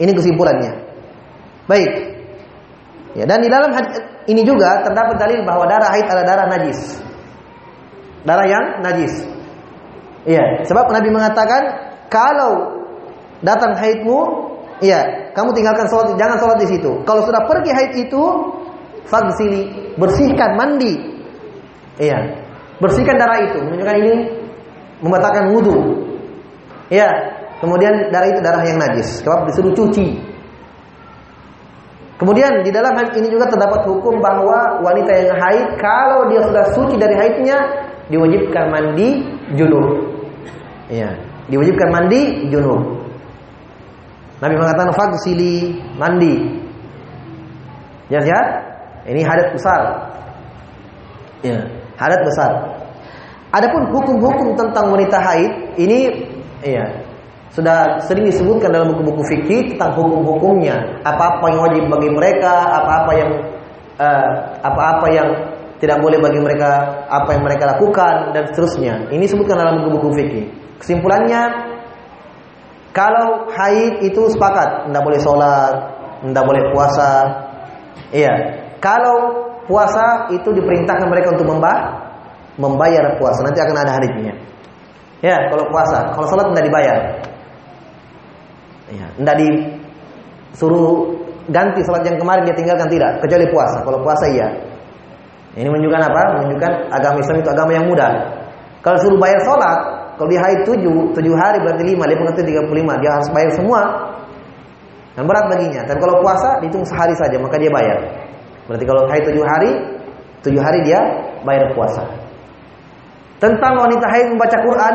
[0.00, 0.72] Ini kesimpulannya.
[1.64, 1.92] Baik.
[3.14, 3.70] Ya, dan di dalam
[4.26, 7.00] ini juga terdapat dalil bahwa darah haid adalah darah najis.
[8.24, 9.14] Darah yang najis.
[10.24, 11.62] Iya, sebab Nabi mengatakan
[12.08, 12.84] kalau
[13.44, 14.18] datang haidmu,
[14.80, 17.04] iya, kamu tinggalkan sholat, jangan sholat di situ.
[17.04, 18.24] Kalau sudah pergi haid itu,
[19.08, 20.94] fagsili, bersihkan mandi.
[22.00, 22.18] Iya.
[22.82, 24.14] Bersihkan darah itu, menunjukkan ini
[25.00, 25.78] membatalkan wudhu.
[26.90, 27.08] Iya.
[27.62, 30.34] Kemudian darah itu darah yang najis, sebab disuruh cuci.
[32.14, 36.94] Kemudian di dalam ini juga terdapat hukum bahwa wanita yang haid kalau dia sudah suci
[36.94, 37.58] dari haidnya
[38.06, 39.24] diwajibkan mandi
[39.58, 40.14] junub.
[40.92, 41.10] Iya,
[41.50, 43.02] diwajibkan mandi junub.
[44.38, 46.34] Nabi mengatakan fagsili mandi.
[48.12, 48.40] Ya, ya.
[49.04, 49.80] Ini hadat besar.
[51.44, 51.60] Ya,
[52.00, 52.50] hadat besar.
[53.54, 56.26] Adapun hukum-hukum tentang wanita haid ini
[56.64, 57.04] ya
[57.54, 60.74] sudah sering disebutkan dalam buku-buku fikih tentang hukum-hukumnya,
[61.06, 63.30] apa-apa yang wajib bagi mereka, apa-apa yang
[64.02, 65.28] uh, apa-apa yang
[65.78, 69.06] tidak boleh bagi mereka, apa yang mereka lakukan dan seterusnya.
[69.14, 70.44] Ini disebutkan dalam buku-buku fikih.
[70.82, 71.42] Kesimpulannya
[72.90, 75.74] kalau haid itu sepakat, tidak boleh sholat,
[76.26, 77.10] tidak boleh puasa.
[78.10, 78.63] Iya.
[78.84, 79.16] Kalau
[79.64, 82.04] puasa itu diperintahkan mereka untuk membah,
[82.60, 83.40] membayar puasa.
[83.40, 84.36] Nanti akan ada hadisnya.
[85.24, 86.98] Ya, kalau puasa, kalau sholat tidak dibayar.
[88.92, 91.16] Ya, tidak disuruh
[91.48, 93.80] ganti sholat yang kemarin dia tinggalkan tidak, kecuali puasa.
[93.80, 94.48] Kalau puasa iya.
[95.56, 96.22] Ini menunjukkan apa?
[96.44, 98.12] Menunjukkan agama Islam itu agama yang mudah.
[98.84, 99.78] Kalau suruh bayar sholat,
[100.20, 103.00] kalau dia haid 7, 7 hari berarti 5, dia pengerti 35.
[103.00, 103.80] Dia harus bayar semua.
[105.14, 105.86] Dan berat baginya.
[105.86, 108.23] Dan kalau puasa dihitung sehari saja, maka dia bayar.
[108.64, 109.70] Berarti kalau haid 7 hari,
[110.40, 111.00] 7 hari dia
[111.44, 112.04] bayar puasa.
[113.38, 114.94] Tentang wanita haid membaca Quran,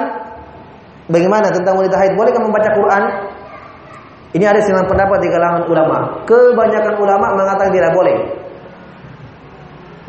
[1.12, 2.18] bagaimana tentang wanita haid?
[2.18, 3.04] Bolehkah membaca Quran?
[4.30, 5.98] Ini ada sembilan pendapat di kalangan ulama.
[6.26, 8.18] Kebanyakan ulama mengatakan tidak boleh.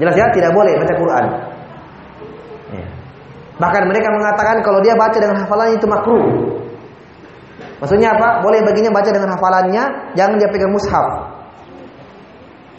[0.00, 1.24] Jelas ya, tidak boleh baca Quran.
[3.60, 6.24] Bahkan mereka mengatakan kalau dia baca dengan hafalannya itu makruh.
[7.84, 8.40] Maksudnya apa?
[8.40, 9.84] Boleh baginya baca dengan hafalannya,
[10.16, 11.29] jangan dia pegang mushaf.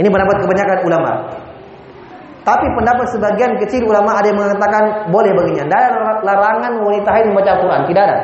[0.02, 1.12] Ini pendapat kebanyakan ulama.
[2.42, 5.70] Tapi pendapat sebagian kecil ulama ada yang mengatakan boleh baginya.
[5.70, 5.90] Tidak ada
[6.26, 7.82] larangan wanita haid membaca Al-Quran.
[7.86, 8.18] Tidak ada.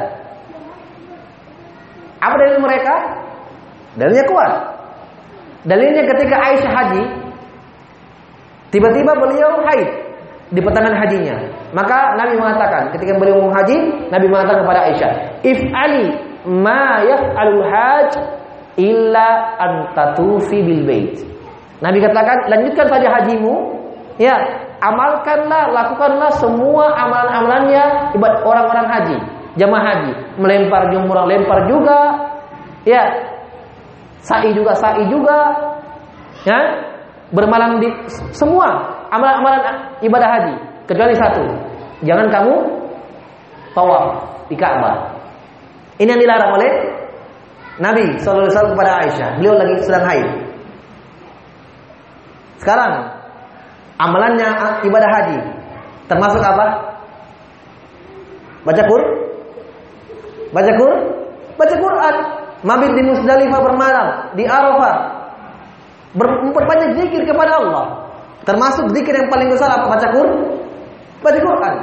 [2.18, 2.96] Apa dalil mereka?
[3.94, 4.52] Dalilnya kuat.
[5.70, 7.04] Dalilnya ketika Aisyah haji,
[8.74, 9.90] tiba-tiba beliau haid
[10.50, 11.38] di pertengahan hajinya.
[11.78, 15.12] Maka Nabi mengatakan ketika beliau mau haji, Nabi mengatakan kepada Aisyah,
[15.46, 16.10] "If ali
[16.50, 18.10] ma yaf'alul haj
[18.82, 19.30] illa
[19.62, 21.37] an tatufi bil bait."
[21.78, 23.54] Nabi katakan, lanjutkan saja hajimu,
[24.18, 24.34] ya,
[24.82, 29.18] amalkanlah, lakukanlah semua amalan-amalannya ibadat orang-orang haji,
[29.62, 30.12] jamaah haji,
[30.42, 32.00] melempar jumrah, lempar juga,
[32.82, 33.04] ya,
[34.26, 35.38] sa'i juga, sa'i juga,
[36.50, 36.60] ya,
[37.30, 37.94] bermalam di
[38.34, 39.62] semua amalan-amalan
[40.02, 40.56] ibadah haji
[40.88, 41.44] kecuali satu.
[42.06, 42.56] Jangan kamu
[43.74, 44.06] tawaf
[44.50, 45.14] di Ka'bah.
[45.98, 46.72] Ini yang dilarang oleh
[47.82, 49.30] Nabi sallallahu alaihi wasallam kepada Aisyah.
[49.42, 50.28] Beliau lagi sedang haid.
[52.58, 52.92] Sekarang
[53.98, 54.50] amalannya
[54.86, 55.38] ibadah haji
[56.10, 56.66] termasuk apa?
[58.66, 59.12] Baca Qur'an.
[60.52, 61.02] Baca Qur'an.
[61.58, 62.16] Baca Quran.
[62.66, 64.96] Mabit di Musdalifah bermalam, di Arafah.
[66.18, 67.86] Memperbanyak zikir kepada Allah.
[68.46, 69.86] Termasuk zikir yang paling besar apa?
[69.86, 70.32] Baca Quran.
[71.22, 71.74] Baca Quran.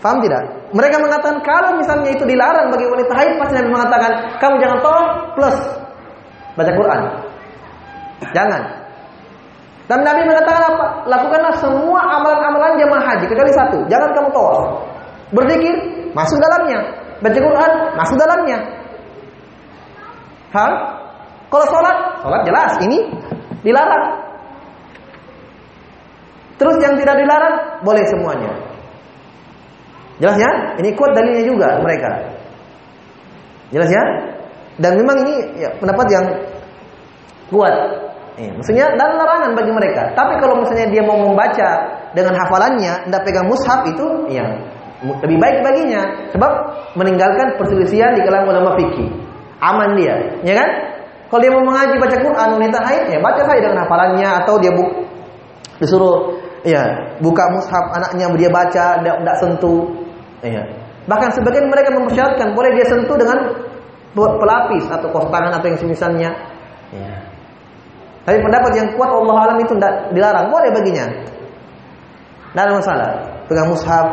[0.00, 0.42] Faham tidak?
[0.72, 5.08] Mereka mengatakan kalau misalnya itu dilarang bagi wanita haid, pasti Nabi mengatakan kamu jangan tolong
[5.36, 5.58] plus
[6.56, 7.00] baca Quran.
[8.20, 8.62] Jangan.
[9.90, 10.86] Dan Nabi mengatakan apa?
[11.10, 13.78] Lakukanlah semua amalan-amalan jamaah haji kecuali satu.
[13.90, 14.86] Jangan kamu tolong.
[15.34, 15.74] Berzikir
[16.14, 16.78] masuk dalamnya.
[17.18, 18.58] Baca Quran masuk dalamnya.
[20.54, 20.72] Hah?
[21.50, 22.98] Kalau sholat, sholat jelas ini
[23.66, 24.06] dilarang.
[26.54, 28.52] Terus yang tidak dilarang boleh semuanya.
[30.20, 30.50] Jelas ya?
[30.78, 32.10] Ini kuat dalilnya juga mereka.
[33.72, 34.04] Jelas ya?
[34.78, 36.26] Dan memang ini ya, pendapat yang
[37.48, 37.74] kuat.
[38.40, 40.16] Eh, maksudnya dan larangan bagi mereka.
[40.16, 41.68] Tapi kalau misalnya dia mau membaca
[42.16, 44.48] dengan hafalannya, tidak pegang mushaf itu, ya
[45.04, 46.08] lebih baik baginya.
[46.32, 46.52] Sebab
[46.96, 49.12] meninggalkan perselisihan di kalangan ulama fikih.
[49.60, 50.68] Aman dia, ya kan?
[51.28, 54.72] Kalau dia mau mengaji baca Quran wanita haid, ya baca saja dengan hafalannya atau dia
[54.72, 54.84] bu
[55.76, 56.80] disuruh ya
[57.20, 59.88] buka mushaf anaknya dia baca tidak sentuh
[60.44, 60.60] ya
[61.08, 63.38] bahkan sebagian mereka mempersyaratkan boleh dia sentuh dengan
[64.12, 66.30] pelapis atau kos tangan atau yang semisalnya
[66.92, 67.29] ya.
[68.28, 70.46] Tapi pendapat yang kuat Allah alam itu tidak dilarang.
[70.52, 71.06] Boleh baginya.
[72.52, 73.10] Tidak ada masalah.
[73.48, 74.06] Pegang mushaf.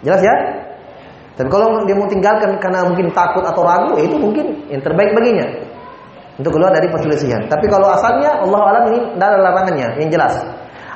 [0.00, 0.34] Jelas ya?
[1.36, 5.14] Tapi kalau dia mau tinggalkan karena mungkin takut atau ragu ya itu mungkin yang terbaik
[5.14, 5.46] baginya.
[6.38, 7.50] Untuk keluar dari perselisihan.
[7.50, 10.34] Tapi kalau asalnya Allah alam ini tidak ada larangannya yang jelas.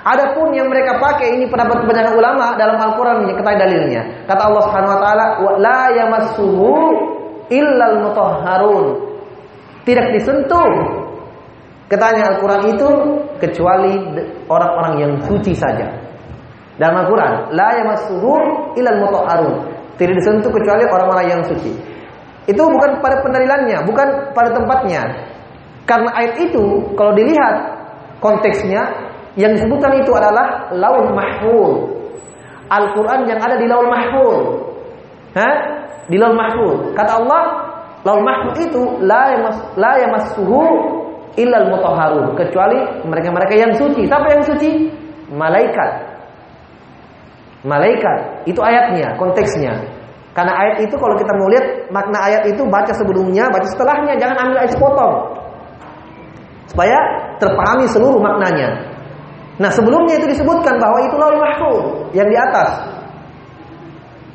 [0.02, 4.02] Adapun yang mereka pakai ini pendapat kebanyakan ulama dalam Al-Qur'an ketahui dalilnya.
[4.26, 6.70] Kata Allah Subhanahu wa taala, "Wa la yamassuhu
[7.54, 8.86] illal mutahharun."
[9.86, 11.01] Tidak disentuh
[11.92, 12.88] Katanya Al-Quran itu
[13.36, 13.92] kecuali
[14.48, 15.92] orang-orang yang suci saja.
[16.80, 18.32] Dalam Al-Quran, la yamassuhu
[18.80, 19.54] ilal mutahharun.
[20.00, 21.68] Tidak disentuh kecuali orang-orang yang suci.
[22.48, 25.04] Itu bukan pada pendalilannya, bukan pada tempatnya.
[25.84, 27.60] Karena ayat itu kalau dilihat
[28.24, 28.88] konteksnya
[29.36, 31.92] yang disebutkan itu adalah laul mahfuz.
[32.72, 34.40] Al-Quran yang ada di laul mahfuz.
[35.36, 35.56] Hah?
[36.08, 36.96] Di laul mahfuz.
[36.96, 37.42] Kata Allah,
[38.00, 40.64] laul mahfuz itu la yamas yamassuhu
[41.36, 44.04] illal mutahharun, kecuali mereka-mereka yang suci.
[44.04, 44.70] Siapa yang suci?
[45.32, 45.90] Malaikat.
[47.64, 48.48] Malaikat.
[48.48, 49.72] Itu ayatnya, konteksnya.
[50.32, 54.36] Karena ayat itu kalau kita mau lihat makna ayat itu baca sebelumnya, baca setelahnya, jangan
[54.48, 55.14] ambil ayat sepotong.
[56.72, 56.98] Supaya
[57.36, 58.92] terpahami seluruh maknanya.
[59.60, 61.84] Nah, sebelumnya itu disebutkan bahwa itu laul mahfuz
[62.16, 62.88] yang di atas.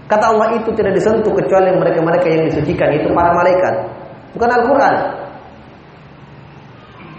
[0.07, 3.73] Kata Allah itu tidak disentuh kecuali mereka-mereka yang disucikan itu para malaikat,
[4.37, 4.95] bukan Al-Qur'an.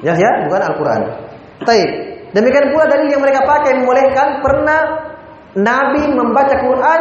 [0.03, 1.03] Ya, ya, bukan Al-Qur'an.
[1.67, 1.89] Baik.
[2.37, 4.81] Demikian pula dalil yang mereka pakai membolehkan pernah
[5.57, 7.01] Nabi membaca Quran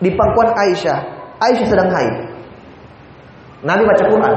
[0.00, 0.98] di pangkuan Aisyah.
[1.42, 2.14] Aisyah sedang haid.
[3.66, 4.34] Nabi baca Quran.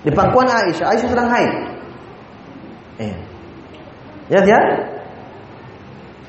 [0.00, 1.52] Di pangkuan Aisyah, Aisyah sedang haid.
[3.00, 3.16] Eh.
[4.28, 4.60] Ya, ya.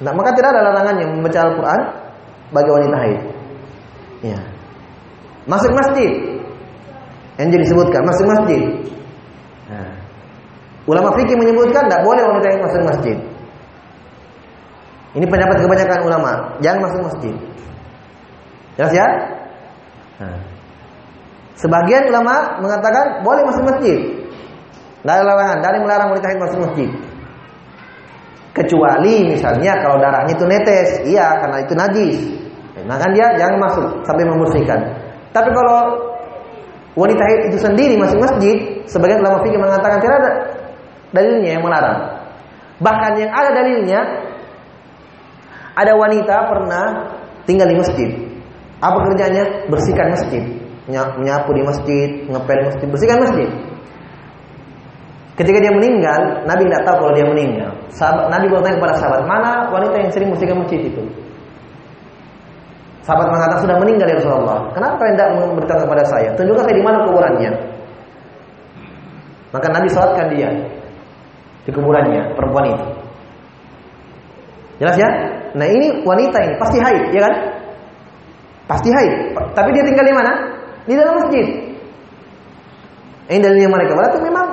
[0.02, 1.82] Nah, maka tidak ada larangan yang membaca Al-Quran
[2.52, 3.20] bagi wanita haid.
[4.22, 4.40] Ya.
[5.50, 6.12] Masuk masjid.
[7.42, 8.62] Yang jadi disebutkan masuk masjid.
[9.72, 9.96] Nah.
[10.90, 13.18] Ulama fikih menyebutkan tidak boleh wanita yang masuk masjid.
[15.12, 16.32] Ini pendapat kebanyakan ulama,
[16.64, 17.36] jangan masuk masjid.
[18.76, 19.08] Jelas ya?
[20.20, 20.40] Nah.
[21.56, 24.00] Sebagian ulama mengatakan boleh masuk masjid.
[25.02, 26.90] Ada larangan, dari melarang wanita haid masuk masjid.
[28.52, 32.18] Kecuali misalnya kalau darahnya itu netes, iya karena itu najis.
[32.82, 34.80] Kan dia jangan masuk sampai membersihkan.
[35.32, 36.11] Tapi kalau
[36.96, 40.32] wanita haid itu sendiri masuk masjid, sebagian ulama fikih mengatakan tidak ada
[41.16, 42.00] dalilnya yang melarang.
[42.82, 44.00] Bahkan yang ada dalilnya
[45.78, 46.86] ada wanita pernah
[47.48, 48.10] tinggal di masjid.
[48.82, 49.70] Apa kerjanya?
[49.70, 50.44] Bersihkan masjid.
[50.90, 53.50] Menyapu di masjid, ngepel masjid, bersihkan masjid.
[55.38, 57.72] Ketika dia meninggal, Nabi tidak tahu kalau dia meninggal.
[57.94, 61.04] Sahabat, Nabi bertanya kepada sahabat, mana wanita yang sering bersihkan masjid itu?
[63.12, 64.71] Sahabat mengatakan sudah meninggal ya Rasulullah.
[64.71, 66.32] Kenapa tidak memberitahu kepada saya?
[66.39, 67.52] Tunjukkan saya di mana kuburannya.
[69.52, 70.47] Maka Nabi sholatkan dia
[71.67, 72.86] di kuburannya perempuan itu.
[74.80, 75.10] Jelas ya?
[75.60, 77.34] Nah ini wanita ini pasti haid, ya kan?
[78.71, 79.36] Pasti haid.
[79.60, 80.32] Tapi dia tinggal di mana?
[80.88, 81.45] Di dalam masjid.
[83.28, 83.91] Ini dalilnya mereka.
[83.91, 84.47] Berarti memang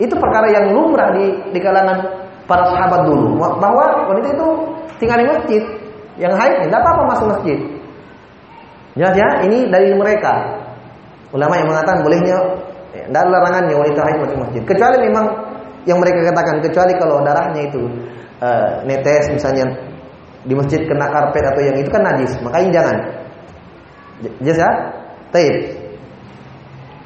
[0.00, 2.00] itu perkara yang lumrah di, di kalangan
[2.48, 3.36] para sahabat dulu.
[3.60, 4.48] Bahwa wanita itu
[4.96, 5.62] tinggal di masjid.
[6.16, 7.60] Yang haid tidak apa-apa masuk masjid.
[8.98, 9.28] Jelas ya?
[9.46, 10.58] Ini dari mereka.
[11.30, 12.36] Ulama yang mengatakan bolehnya
[12.90, 14.62] tidak ada larangannya wanita haid masuk masjid.
[14.66, 15.26] Kecuali memang
[15.86, 17.82] yang mereka katakan kecuali kalau darahnya itu
[18.42, 19.64] uh, netes misalnya
[20.42, 22.96] di masjid kena karpet atau yang itu kan najis, makanya jangan.
[24.42, 24.70] Jelas ya?
[25.30, 25.54] Taib.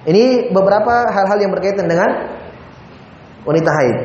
[0.04, 2.08] Ini beberapa hal-hal yang berkaitan dengan
[3.44, 3.98] wanita haid.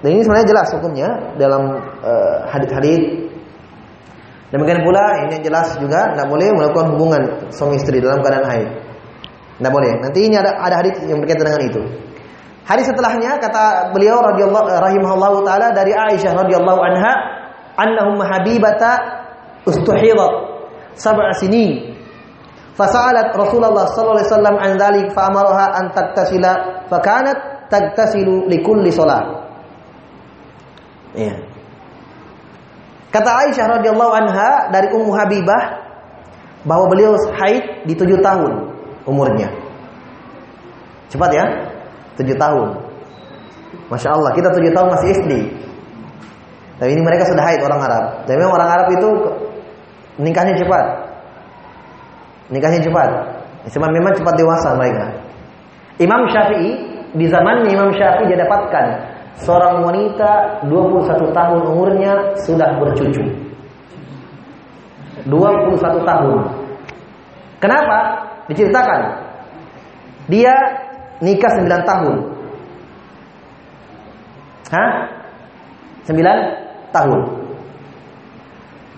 [0.00, 1.84] Dan ini sebenarnya jelas hukumnya dalam
[2.48, 3.29] hadis-hadis.
[4.50, 7.22] Demikian pula ini yang jelas juga tidak boleh melakukan hubungan
[7.54, 8.68] suami istri dalam keadaan haid.
[9.62, 9.92] Tidak boleh.
[10.02, 11.82] Nanti ini ada ada hadis yang berkaitan dengan itu.
[12.66, 17.12] Hadis setelahnya kata beliau radhiyallahu rahimahullahu taala dari Aisyah radhiyallahu anha,
[17.78, 19.22] "Annahum habibata
[19.66, 20.32] ustuhidat
[20.98, 21.94] sab'a sinin."
[22.74, 26.52] Fasa'alat Rasulullah sallallahu alaihi wasallam an dzalik fa amaraha an taktasila
[26.88, 29.46] fa kanat tagtasilu likulli shalah.
[31.14, 31.49] Iya.
[33.10, 35.82] Kata Aisyah radhiyallahu anha dari Ummu Habibah
[36.62, 38.70] bahwa beliau haid di tujuh tahun
[39.02, 39.50] umurnya.
[41.10, 41.44] Cepat ya,
[42.14, 42.68] tujuh tahun.
[43.90, 45.32] Masya Allah, kita tujuh tahun masih SD.
[46.78, 48.04] Tapi ini mereka sudah haid orang Arab.
[48.30, 49.08] Dan memang orang Arab itu
[50.22, 50.86] nikahnya cepat.
[52.54, 53.08] Nikahnya cepat.
[53.74, 55.10] Cuma memang cepat dewasa mereka.
[55.98, 56.70] Imam Syafi'i
[57.18, 62.12] di zamannya Imam Syafi'i dia dapatkan seorang wanita 21 tahun umurnya
[62.42, 63.22] sudah bercucu.
[65.28, 66.38] 21 tahun.
[67.60, 67.98] Kenapa?
[68.48, 69.00] Diceritakan.
[70.32, 70.54] Dia
[71.20, 72.14] nikah 9 tahun.
[74.72, 74.90] Hah?
[76.08, 77.20] 9 tahun.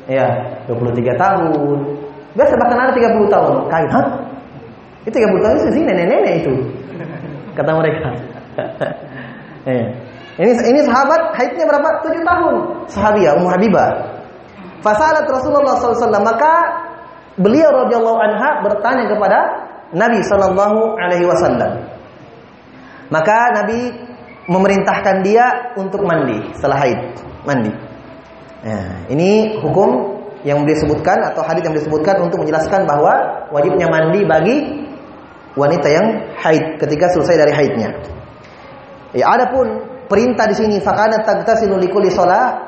[0.08, 0.28] ya
[0.68, 1.76] 23 tahun,
[2.36, 3.54] biasa bahkan ada 30 tahun.
[3.72, 4.06] Kaget, hah?
[5.08, 6.52] Itu 30 tahun itu sih nenek-nenek itu,
[7.56, 8.08] kata mereka.
[9.68, 9.86] ya.
[10.36, 11.88] Ini ini sahabat haidnya berapa?
[12.04, 12.54] 7 tahun.
[12.92, 13.90] Sahabiah Ummu Habibah.
[14.84, 16.52] Fasalat Rasulullah SAW maka
[17.40, 19.38] beliau radhiyallahu anha bertanya kepada
[19.96, 21.88] Nabi sallallahu alaihi wasallam.
[23.08, 23.94] Maka Nabi
[24.50, 27.00] memerintahkan dia untuk mandi setelah haid,
[27.46, 27.72] mandi.
[28.66, 30.15] Nah, ini hukum
[30.46, 34.56] yang disebutkan atau hadis yang disebutkan untuk menjelaskan bahwa wajibnya mandi bagi
[35.58, 36.06] wanita yang
[36.38, 37.90] haid ketika selesai dari haidnya.
[39.10, 42.62] Ya, adapun perintah di sini fakana tagtasilu likulli shalah.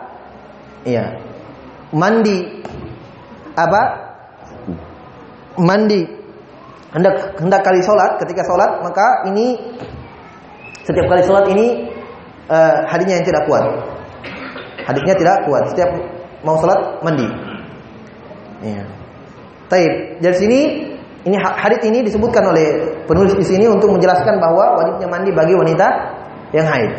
[0.83, 1.23] Iya.
[1.95, 2.67] Mandi
[3.55, 3.83] apa?
[5.63, 6.19] Mandi
[6.91, 9.61] hendak hendak kali sholat ketika sholat maka ini
[10.89, 11.85] setiap kali sholat ini
[12.49, 13.61] uh, hadisnya yang tidak kuat
[14.89, 15.91] hadisnya tidak kuat setiap
[16.41, 17.29] mau sholat mandi
[18.63, 18.83] ya.
[19.69, 19.93] Taib
[20.25, 20.61] dari sini
[21.29, 25.89] ini hadis ini disebutkan oleh penulis di sini untuk menjelaskan bahwa wajibnya mandi bagi wanita
[26.57, 26.93] yang haid.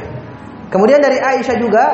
[0.69, 1.85] Kemudian dari Aisyah juga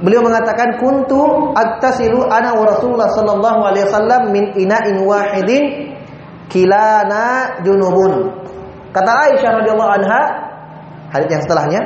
[0.00, 5.92] beliau mengatakan kuntu attasilu ana wa Rasulullah sallallahu alaihi wasallam min ina'in wahidin
[6.48, 8.32] kilana junubun.
[8.96, 10.20] Kata Aisyah radhiyallahu anha
[11.12, 11.80] hadis yang setelahnya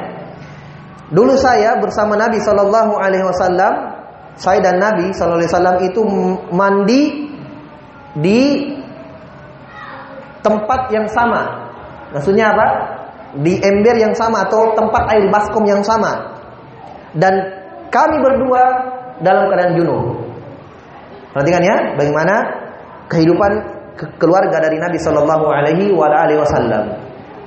[1.10, 3.95] dulu saya bersama Nabi sallallahu alaihi wasallam
[4.36, 6.00] saya dan Nabi sallallahu alaihi wasallam itu
[6.52, 7.02] mandi
[8.20, 8.40] di
[10.44, 11.66] tempat yang sama.
[12.12, 12.68] Maksudnya apa?
[13.42, 16.36] Di ember yang sama atau tempat air baskom yang sama.
[17.16, 17.32] Dan
[17.90, 18.62] kami berdua
[19.24, 20.20] dalam keadaan junub.
[21.32, 22.34] Perhatikan ya, bagaimana
[23.08, 23.52] kehidupan
[24.20, 25.92] keluarga dari Nabi Shallallahu Alaihi
[26.36, 26.84] Wasallam.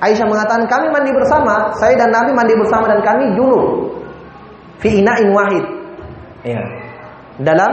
[0.00, 3.94] Aisyah mengatakan kami mandi bersama, saya dan Nabi mandi bersama dan kami junub.
[4.82, 5.79] Fi ina'in wahid.
[6.46, 6.62] Ya.
[7.40, 7.72] Dalam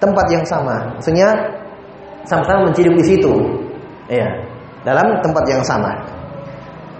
[0.00, 0.96] tempat yang sama.
[0.96, 1.28] Maksudnya
[2.28, 3.32] sama-sama menciduk di situ.
[4.08, 4.26] Ya.
[4.86, 5.92] Dalam tempat yang sama.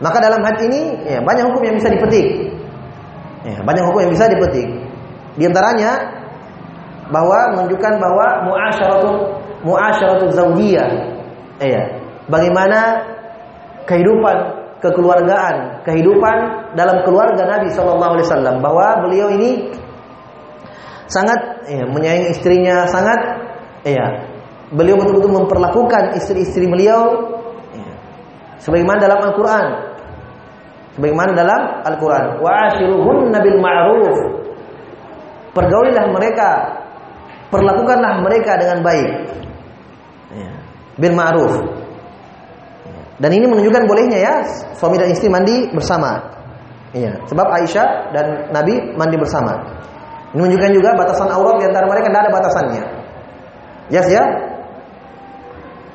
[0.03, 2.26] Maka dalam hati ini ya, banyak hukum yang bisa dipetik.
[3.47, 4.68] Ya, banyak hukum yang bisa dipetik.
[5.38, 5.97] Di antaranya
[7.09, 9.11] bahwa menunjukkan bahwa muasyaratu
[9.64, 10.90] muasyaratu zaujiyah.
[11.62, 11.82] Ya.
[12.26, 13.07] Bagaimana
[13.86, 14.36] kehidupan
[14.82, 16.36] kekeluargaan, kehidupan
[16.76, 19.72] dalam keluarga Nabi wasallam bahwa beliau ini
[21.07, 23.19] sangat ya, menyayangi istrinya, sangat
[23.87, 24.27] ya,
[24.75, 27.15] beliau betul-betul memperlakukan istri-istri beliau
[27.75, 27.91] ya,
[28.63, 29.67] sebagaimana dalam Al-Qur'an.
[30.97, 34.17] Sebagaimana dalam Al-Qur'an, wa ashiruhunna bil ma'ruf.
[35.53, 36.51] Pergaulilah mereka,
[37.53, 39.11] perlakukanlah mereka dengan baik.
[40.33, 40.53] Ya,
[40.97, 41.53] bil ma'ruf.
[43.17, 44.35] Dan ini menunjukkan bolehnya ya
[44.77, 46.21] suami dan istri mandi bersama.
[46.93, 49.53] Iya, sebab Aisyah dan Nabi mandi bersama.
[50.35, 52.83] Menunjukkan juga batasan aurat di antara mereka tidak ada batasannya.
[53.93, 54.24] Yes ya.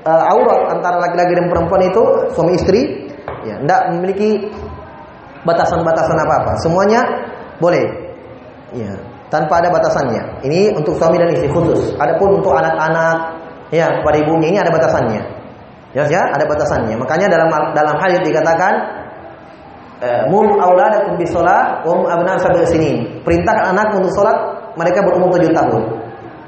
[0.01, 2.01] Uh, aurat antara laki-laki dan perempuan itu
[2.33, 3.05] suami istri
[3.45, 4.49] ya tidak memiliki
[5.45, 6.51] batasan-batasan apa-apa.
[6.61, 7.01] Semuanya
[7.61, 7.85] boleh.
[8.71, 8.95] Ya,
[9.27, 10.47] tanpa ada batasannya.
[10.47, 11.91] Ini untuk suami dan istri khusus.
[11.99, 13.35] Adapun untuk anak-anak
[13.75, 15.21] ya pada ibunya ini ada batasannya.
[15.91, 16.95] Jelas ya, ada batasannya.
[16.95, 19.00] Makanya dalam dalam hadis dikatakan
[20.33, 23.21] mum auladakum bis shalah wa hum abna sab'i sinin.
[23.21, 24.37] Perintahkan anak untuk salat
[24.73, 25.83] mereka berumur 7 tahun.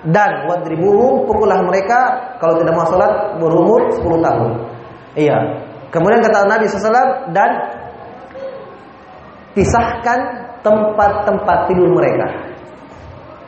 [0.03, 1.99] Dan wadribuhum pukullah mereka
[2.41, 4.51] kalau tidak mau salat berumur 10 tahun.
[5.13, 5.37] Iya.
[5.93, 7.49] Kemudian kata Nabi SAW dan
[9.53, 10.19] pisahkan
[10.65, 12.25] tempat-tempat tidur mereka.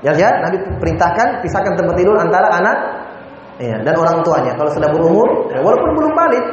[0.06, 2.78] Ya, ya, Nabi perintahkan pisahkan tempat tidur antara anak
[3.58, 4.54] ya, dan orang tuanya.
[4.54, 6.46] Kalau sudah berumur, ya, walaupun belum balik,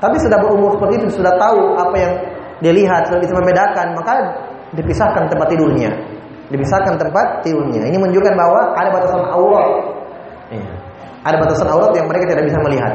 [0.00, 2.12] tapi sudah berumur seperti itu, sudah tahu apa yang
[2.62, 4.14] dilihat, sudah bisa membedakan, maka
[4.74, 5.90] dipisahkan tempat tidurnya.
[6.50, 7.88] Dipisahkan tempat tidurnya.
[7.88, 9.70] Ini menunjukkan bahwa ada batasan aurat.
[10.52, 10.66] Ya.
[11.24, 12.92] Ada batasan aurat yang mereka tidak bisa melihat.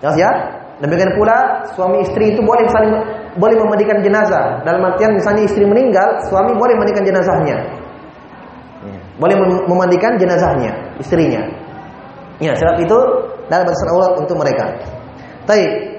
[0.00, 0.30] Jelas ya?
[0.80, 2.96] Demikian pula suami istri itu boleh saling
[3.36, 4.64] boleh memandikan jenazah.
[4.64, 7.56] Dalam artian misalnya istri meninggal, suami boleh memandikan jenazahnya.
[9.20, 9.36] Boleh
[9.68, 11.44] memandikan jenazahnya, istrinya.
[12.40, 12.98] Ya, sebab itu
[13.52, 14.64] dalam batasan aurat untuk mereka.
[15.44, 15.89] Baik.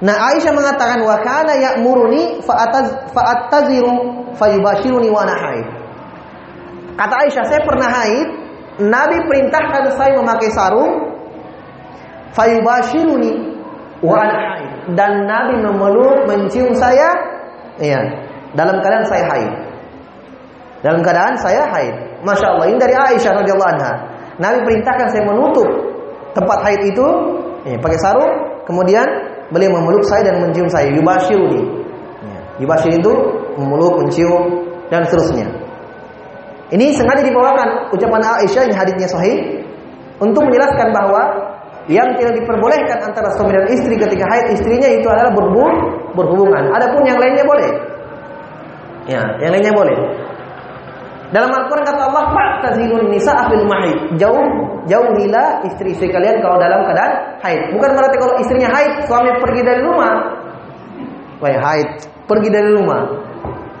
[0.00, 3.94] Nah, Aisyah mengatakan wa kana ya'muruni fa'ataz fa'attaziru
[4.32, 5.66] fayubashiruni wa ana haid.
[6.96, 8.28] Kata Aisyah, saya pernah haid,
[8.80, 11.12] Nabi perintahkan saya memakai sarung
[12.32, 13.60] fayubashiruni
[14.00, 17.12] wa ana haid dan Nabi memeluk mencium saya
[17.76, 18.00] iya
[18.56, 19.52] dalam keadaan saya haid.
[20.80, 22.24] Dalam keadaan saya haid.
[22.24, 23.92] Masya Allah ini dari Aisyah radhiyallahu anha.
[24.40, 25.68] Nabi perintahkan saya menutup
[26.32, 27.06] tempat haid itu
[27.68, 29.04] ya, pakai sarung, kemudian
[29.50, 30.88] beliau memeluk saya dan mencium saya.
[30.94, 31.62] Yubashiruni.
[32.24, 33.12] Ya, yubashir itu
[33.58, 35.46] memeluk, mencium dan seterusnya.
[36.70, 39.36] Ini sengaja dibawakan ucapan Aisyah yang hadisnya sahih
[40.22, 41.22] untuk menjelaskan bahwa
[41.90, 45.34] yang tidak diperbolehkan antara suami dan istri ketika haid istrinya itu adalah
[46.14, 46.70] berhubungan.
[46.70, 47.70] Adapun yang lainnya boleh.
[49.10, 49.96] Ya, yang lainnya boleh.
[51.30, 54.42] Dalam Al-Quran kata Allah, "Fa'tazilun nisa fil mahid." Jauh
[54.90, 57.70] jauhilah istri-istri kalian kalau dalam keadaan haid.
[57.74, 60.12] Bukan berarti kalau istrinya haid, suami pergi dari rumah.
[61.38, 61.88] Wah, haid,
[62.26, 63.00] pergi dari rumah.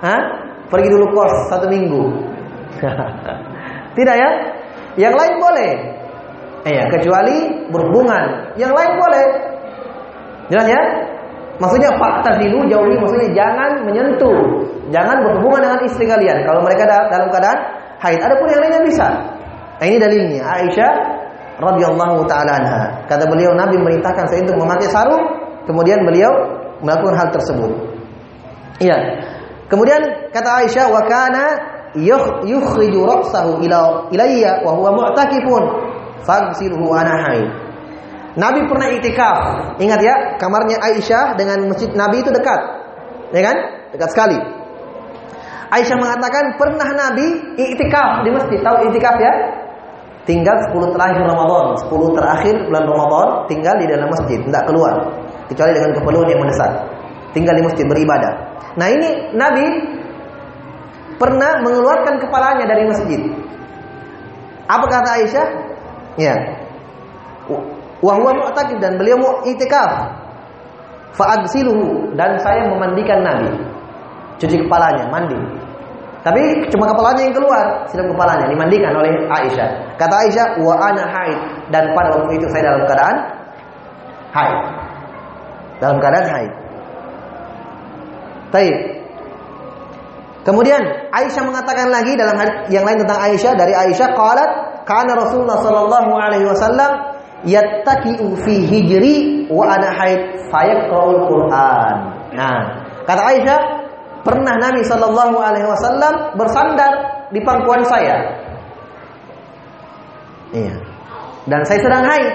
[0.00, 0.22] Hah?
[0.70, 2.02] Pergi dulu kos satu minggu.
[3.98, 4.30] Tidak ya?
[4.94, 5.72] Yang lain boleh.
[6.62, 8.54] Eh ya, kecuali berhubungan.
[8.54, 9.26] Yang lain boleh.
[10.54, 10.82] Jelas ya?
[11.60, 17.28] Maksudnya fakta dulu jauhi maksudnya jangan menyentuh, jangan berhubungan dengan istri kalian kalau mereka dalam
[17.28, 17.58] keadaan
[18.00, 18.16] haid.
[18.16, 19.08] Adapun yang lainnya bisa.
[19.76, 20.92] Nah, ini dalilnya Aisyah
[21.60, 23.04] radhiyallahu taala anha.
[23.04, 25.24] Kata beliau Nabi merintahkan saya untuk memakai sarung,
[25.68, 26.32] kemudian beliau
[26.80, 27.70] melakukan hal tersebut.
[28.80, 28.96] Iya.
[29.68, 31.44] Kemudian kata Aisyah wa kana
[32.48, 35.62] yukhriju ra'sahu ila ilayya wa huwa mu'takifun
[36.24, 37.69] fagsilhu ana haid.
[38.38, 39.38] Nabi pernah itikaf.
[39.82, 42.60] Ingat ya, kamarnya Aisyah dengan masjid Nabi itu dekat.
[43.34, 43.56] Ya kan?
[43.90, 44.38] Dekat sekali.
[45.70, 48.58] Aisyah mengatakan pernah Nabi itikaf di masjid.
[48.62, 49.32] Tahu itikaf ya?
[50.28, 54.94] Tinggal 10 terakhir Ramadan, 10 terakhir bulan Ramadan tinggal di dalam masjid, tidak keluar
[55.48, 56.70] kecuali dengan keperluan yang mendesak.
[57.34, 58.32] Tinggal di masjid beribadah.
[58.78, 59.64] Nah, ini Nabi
[61.18, 63.20] pernah mengeluarkan kepalanya dari masjid.
[64.70, 65.46] Apa kata Aisyah?
[66.20, 66.34] Ya
[68.00, 70.16] Wahwa mu'takif dan beliau mau itikaf.
[71.16, 73.50] Fa'agsiluhu dan saya memandikan Nabi.
[74.40, 75.36] Cuci kepalanya, mandi.
[76.20, 79.96] Tapi cuma kepalanya yang keluar, silam kepalanya dimandikan oleh Aisyah.
[79.96, 81.38] Kata Aisyah, "Wa ana haid."
[81.72, 83.16] Dan pada waktu itu saya dalam keadaan
[84.32, 84.58] haid.
[85.80, 86.52] Dalam keadaan haid.
[88.52, 88.76] Baik.
[90.44, 90.80] Kemudian
[91.12, 92.36] Aisyah mengatakan lagi dalam
[92.72, 94.50] yang lain tentang Aisyah dari Aisyah qalat
[94.88, 97.09] kana Rasulullah sallallahu alaihi wasallam
[97.44, 100.20] yattaki'u fi hijri wa ana haid
[100.52, 101.96] fayaqra'ul Qur'an.
[102.36, 102.60] Nah,
[103.08, 103.60] kata Aisyah,
[104.22, 106.92] pernah Nabi sallallahu alaihi wasallam bersandar
[107.32, 108.16] di pangkuan saya.
[110.50, 110.76] Iya.
[111.48, 112.28] Dan saya sedang haid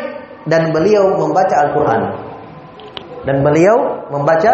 [0.49, 2.01] dan beliau membaca Al-Qur'an.
[3.25, 4.53] Dan beliau membaca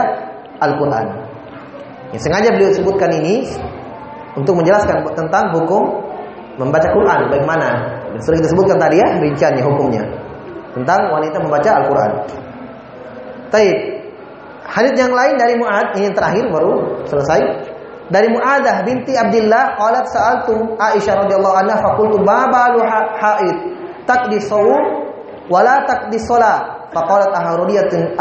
[0.59, 1.07] Al-Qur'an.
[2.11, 3.47] Ya, sengaja beliau sebutkan ini
[4.35, 6.03] untuk menjelaskan tentang hukum
[6.59, 7.67] membaca Quran bagaimana.
[8.19, 10.03] Sudah kita sebutkan tadi ya rinciannya hukumnya
[10.75, 12.11] tentang wanita membaca Al-Quran.
[13.51, 13.77] Taib.
[14.71, 17.41] Hadis yang lain dari Muad ini yang terakhir baru selesai.
[18.11, 23.57] Dari Muadah binti Abdullah qalat sa'altu Aisyah radhiyallahu anha faqultu ma balu haid
[24.03, 24.83] taqdi shawm
[25.47, 28.15] wala taqdi shalah faqalat aharuriyatin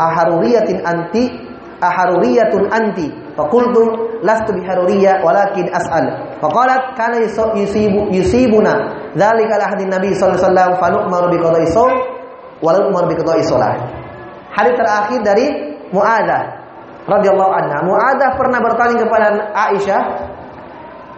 [0.00, 1.32] aharuriyatin anti
[1.80, 6.04] aharuriyatun anti faqultu lastu biharuriyya walakin as'al
[6.40, 11.92] faqalat kana yusibu yusibuna Dzalika hadis Nabi sallallahu alaihi wasallam fa nu'maru bi qada'i shaum
[12.60, 13.72] wa la nu'maru bi qada'i shalah.
[14.52, 15.46] Hadis terakhir dari
[15.88, 16.42] Muadzah
[17.08, 17.80] radhiyallahu anha.
[17.80, 19.26] Muadzah pernah bertanya kepada
[19.56, 20.02] Aisyah,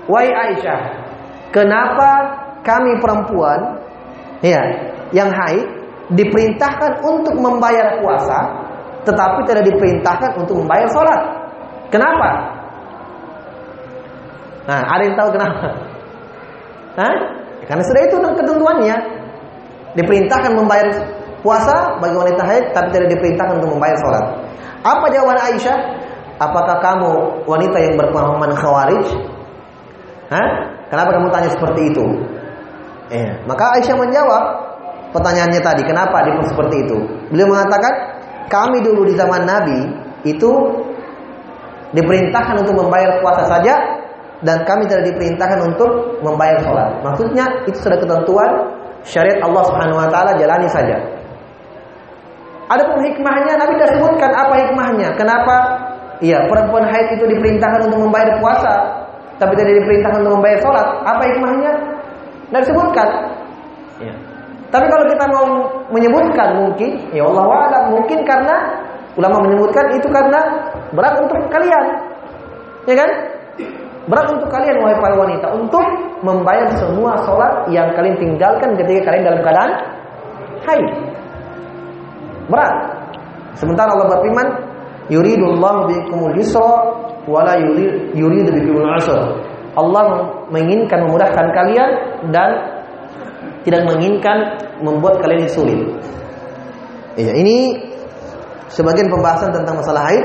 [0.07, 0.79] "Wahai Aisyah,
[1.51, 2.11] kenapa
[2.63, 3.83] kami perempuan
[4.47, 4.63] ya
[5.11, 5.67] yang haid
[6.15, 8.69] diperintahkan untuk membayar puasa
[9.09, 11.21] tetapi tidak diperintahkan untuk membayar sholat.
[11.89, 12.31] Kenapa?
[14.69, 15.67] Nah, ada yang tahu kenapa?
[17.01, 17.17] Hah?
[17.65, 18.97] Karena sudah itu ketentuannya.
[19.97, 20.89] Diperintahkan membayar
[21.41, 24.25] puasa bagi wanita haid tapi tidak diperintahkan untuk membayar sholat.
[24.85, 25.79] Apa jawaban Aisyah?
[26.39, 27.11] Apakah kamu
[27.49, 29.07] wanita yang berpemahaman khawarij?
[30.31, 30.49] Hah?
[30.93, 32.05] Kenapa kamu tanya seperti itu?
[33.09, 34.43] Eh, maka Aisyah menjawab
[35.17, 36.97] pertanyaannya tadi, kenapa dia seperti itu?
[37.33, 37.93] Beliau mengatakan,
[38.53, 39.79] kami dulu di zaman Nabi
[40.29, 40.51] itu
[41.97, 43.75] diperintahkan untuk membayar puasa saja
[44.45, 46.89] dan kami tidak diperintahkan untuk membayar sholat.
[47.03, 48.51] Maksudnya itu sudah ketentuan
[49.03, 50.97] syariat Allah Subhanahu Wa Taala jalani saja.
[52.69, 55.09] Adapun hikmahnya Nabi tidak sebutkan apa hikmahnya.
[55.17, 55.57] Kenapa?
[56.21, 58.75] Iya perempuan haid itu diperintahkan untuk membayar puasa,
[59.41, 60.87] tapi tidak diperintahkan untuk membayar sholat.
[61.07, 61.73] Apa hikmahnya?
[62.51, 63.09] Tidak disebutkan.
[64.03, 64.15] Ya.
[64.69, 65.47] Tapi kalau kita mau
[65.89, 68.57] menyebutkan mungkin, ya Allah alam mungkin karena
[69.17, 70.41] ulama menyebutkan itu karena
[70.93, 71.85] berat untuk kalian,
[72.89, 73.11] ya kan?
[74.09, 75.85] Berat untuk kalian wahai para wanita untuk
[76.25, 79.73] membayar semua sholat yang kalian tinggalkan ketika kalian dalam keadaan
[80.65, 80.87] haid.
[82.49, 82.75] Berat.
[83.61, 84.49] Sementara Allah berfirman,
[85.13, 86.81] "Yuridullahu bikumul yusra
[87.29, 87.61] wa la
[88.17, 89.37] yuridu bikumul usra."
[89.77, 91.91] Allah menginginkan memudahkan kalian
[92.33, 92.51] dan
[93.63, 95.85] tidak menginginkan membuat kalian sulit.
[97.19, 97.77] Iya, ini
[98.73, 100.25] sebagian pembahasan tentang masalah haid.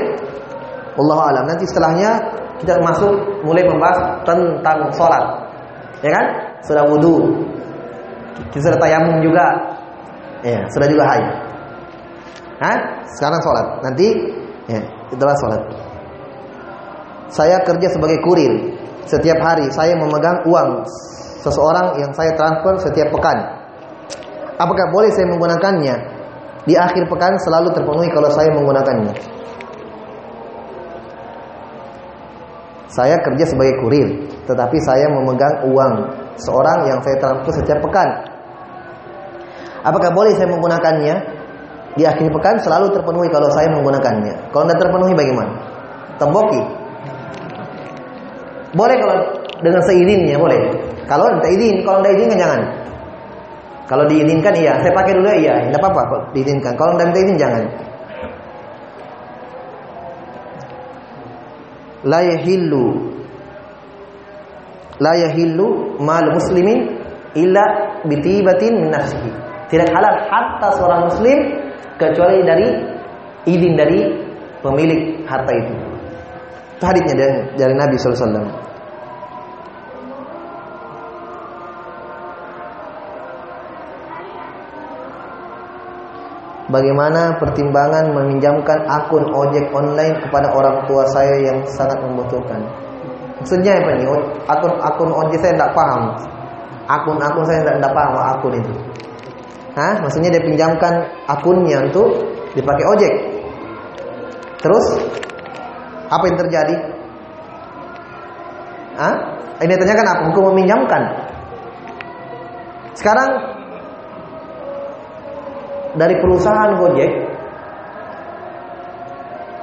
[0.94, 1.44] Allah alam.
[1.50, 2.10] Nanti setelahnya
[2.62, 5.24] kita masuk mulai membahas tentang sholat.
[6.00, 6.26] Ya kan?
[6.64, 7.44] Sudah wudhu.
[8.54, 9.44] Kita sudah tayamum juga.
[10.44, 11.26] Ya, sudah juga haid.
[12.60, 12.76] Hah?
[13.16, 13.66] Sekarang sholat.
[13.82, 14.06] Nanti
[14.70, 14.80] ya,
[15.10, 15.62] itulah sholat.
[17.32, 18.52] Saya kerja sebagai kurir.
[19.04, 20.86] Setiap hari saya memegang uang
[21.44, 23.36] seseorang yang saya transfer setiap pekan.
[24.56, 25.94] Apakah boleh saya menggunakannya?
[26.64, 29.12] Di akhir pekan selalu terpenuhi kalau saya menggunakannya.
[32.94, 35.94] Saya kerja sebagai kurir, tetapi saya memegang uang
[36.38, 38.06] seorang yang saya transfer setiap pekan.
[39.82, 41.42] Apakah boleh saya menggunakannya?
[41.94, 44.50] Di akhir pekan selalu terpenuhi kalau saya menggunakannya.
[44.50, 45.52] Kalau tidak terpenuhi bagaimana?
[46.18, 46.62] Temboki.
[48.74, 49.16] Boleh kalau
[49.62, 50.58] dengan seizinnya boleh.
[51.06, 52.60] Kalau tidak izin, kalau tidak izin jangan.
[53.84, 56.72] Kalau diizinkan iya, saya pakai dulu iya, tidak apa-apa diizinkan.
[56.74, 57.62] Kalau tidak izin jangan.
[62.04, 63.14] La yahillu
[65.00, 67.00] la yahillu mal muslimin
[67.34, 67.64] illa
[68.06, 69.30] bitibatin min nafsihi.
[69.70, 71.38] Tidak halal hatta seorang muslim
[71.98, 72.68] kecuali dari
[73.48, 74.00] izin dari
[74.62, 75.74] pemilik harta itu.
[76.78, 78.73] Itu hadisnya dari, dari Nabi sallallahu alaihi.
[86.74, 92.58] Bagaimana pertimbangan meminjamkan akun ojek online kepada orang tua saya yang sangat membutuhkan?
[93.38, 94.10] Maksudnya apa ini?
[94.50, 96.18] Akun-akun ojek saya tidak paham.
[96.90, 98.74] Akun-akun saya tidak paham akun itu.
[99.78, 100.02] Hah?
[100.02, 102.10] Maksudnya dia pinjamkan akunnya untuk
[102.58, 103.14] dipakai ojek.
[104.58, 104.86] Terus
[106.10, 106.76] apa yang terjadi?
[108.98, 109.14] Hah?
[109.62, 110.22] Ini tanyakan apa?
[110.34, 111.02] Hukum meminjamkan.
[112.98, 113.53] Sekarang
[115.94, 117.12] dari perusahaan Gojek.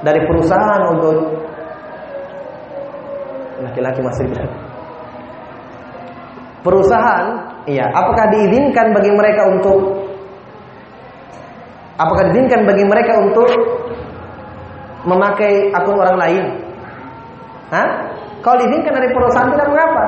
[0.02, 1.30] Dari perusahaan Gojek.
[3.62, 4.72] Laki-laki masih bilang
[6.62, 7.26] perusahaan
[7.66, 9.78] iya apakah diizinkan bagi mereka untuk
[11.98, 13.50] apakah diizinkan bagi mereka untuk
[15.02, 16.44] memakai akun orang lain?
[17.74, 17.88] Hah?
[18.42, 20.04] kalau diizinkan dari perusahaan tidak mengapa.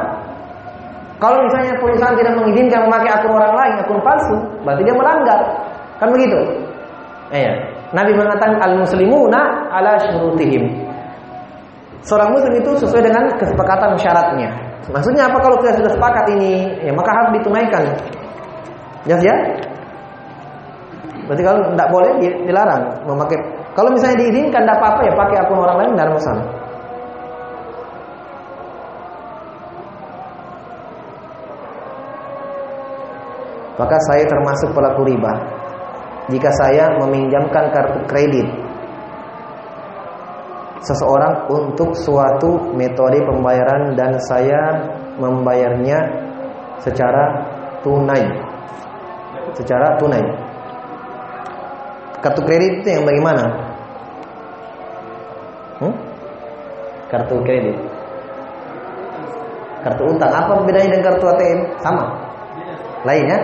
[1.22, 5.40] Kalau misalnya perusahaan tidak mengizinkan memakai akun orang lain akun palsu berarti dia melanggar
[5.98, 6.38] Kan begitu?
[7.30, 7.54] Eh, ya.
[7.94, 10.66] Nabi mengatakan al-muslimuna ala syurutihim.
[12.04, 14.50] Seorang muslim itu sesuai dengan kesepakatan syaratnya.
[14.92, 17.82] Maksudnya apa kalau kita sudah sepakat ini, ya maka harus ditunaikan.
[19.08, 19.36] Jelas ya?
[21.24, 22.12] Berarti kalau tidak boleh
[22.44, 23.38] dilarang memakai.
[23.72, 26.46] Kalau misalnya diizinkan tidak apa-apa ya pakai akun orang lain tidak masalah.
[33.74, 35.32] Maka saya termasuk pelaku riba
[36.32, 38.48] jika saya meminjamkan kartu kredit
[40.84, 44.84] seseorang untuk suatu metode pembayaran dan saya
[45.16, 45.98] membayarnya
[46.80, 47.24] secara
[47.80, 48.24] tunai.
[49.56, 50.20] Secara tunai.
[52.20, 53.44] Kartu kredit itu yang bagaimana?
[55.80, 55.94] Hmm?
[57.12, 57.76] kartu kredit.
[59.84, 60.32] Kartu utang.
[60.32, 62.04] Apa bedanya dengan kartu ATM sama.
[63.04, 63.38] Lain ya?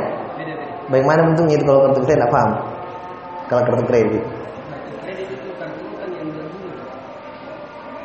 [0.88, 2.69] Bagaimana bentuknya itu kalau kartu kredit tidak paham
[3.50, 4.22] kalau kartu kredit.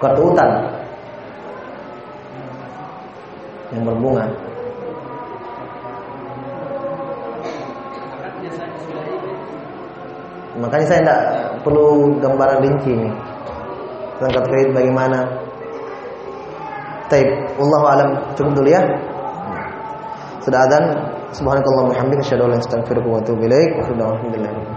[0.01, 0.51] Kartu utang
[3.69, 4.25] yang berbunga.
[10.55, 11.21] Makanya saya tidak
[11.61, 13.11] perlu gambaran rinci ini
[14.17, 15.19] tentang kartu kredit bagaimana.
[17.05, 17.29] Taib,
[17.61, 18.81] Allah alam cukup dulu ya.
[20.41, 20.85] Sudah adzan.
[21.35, 23.71] Subhanakallah wa bihamdika asyhadu an la ilaha illa anta astaghfiruka wa atubu ilaik.
[23.75, 24.74] Alhamdulillah.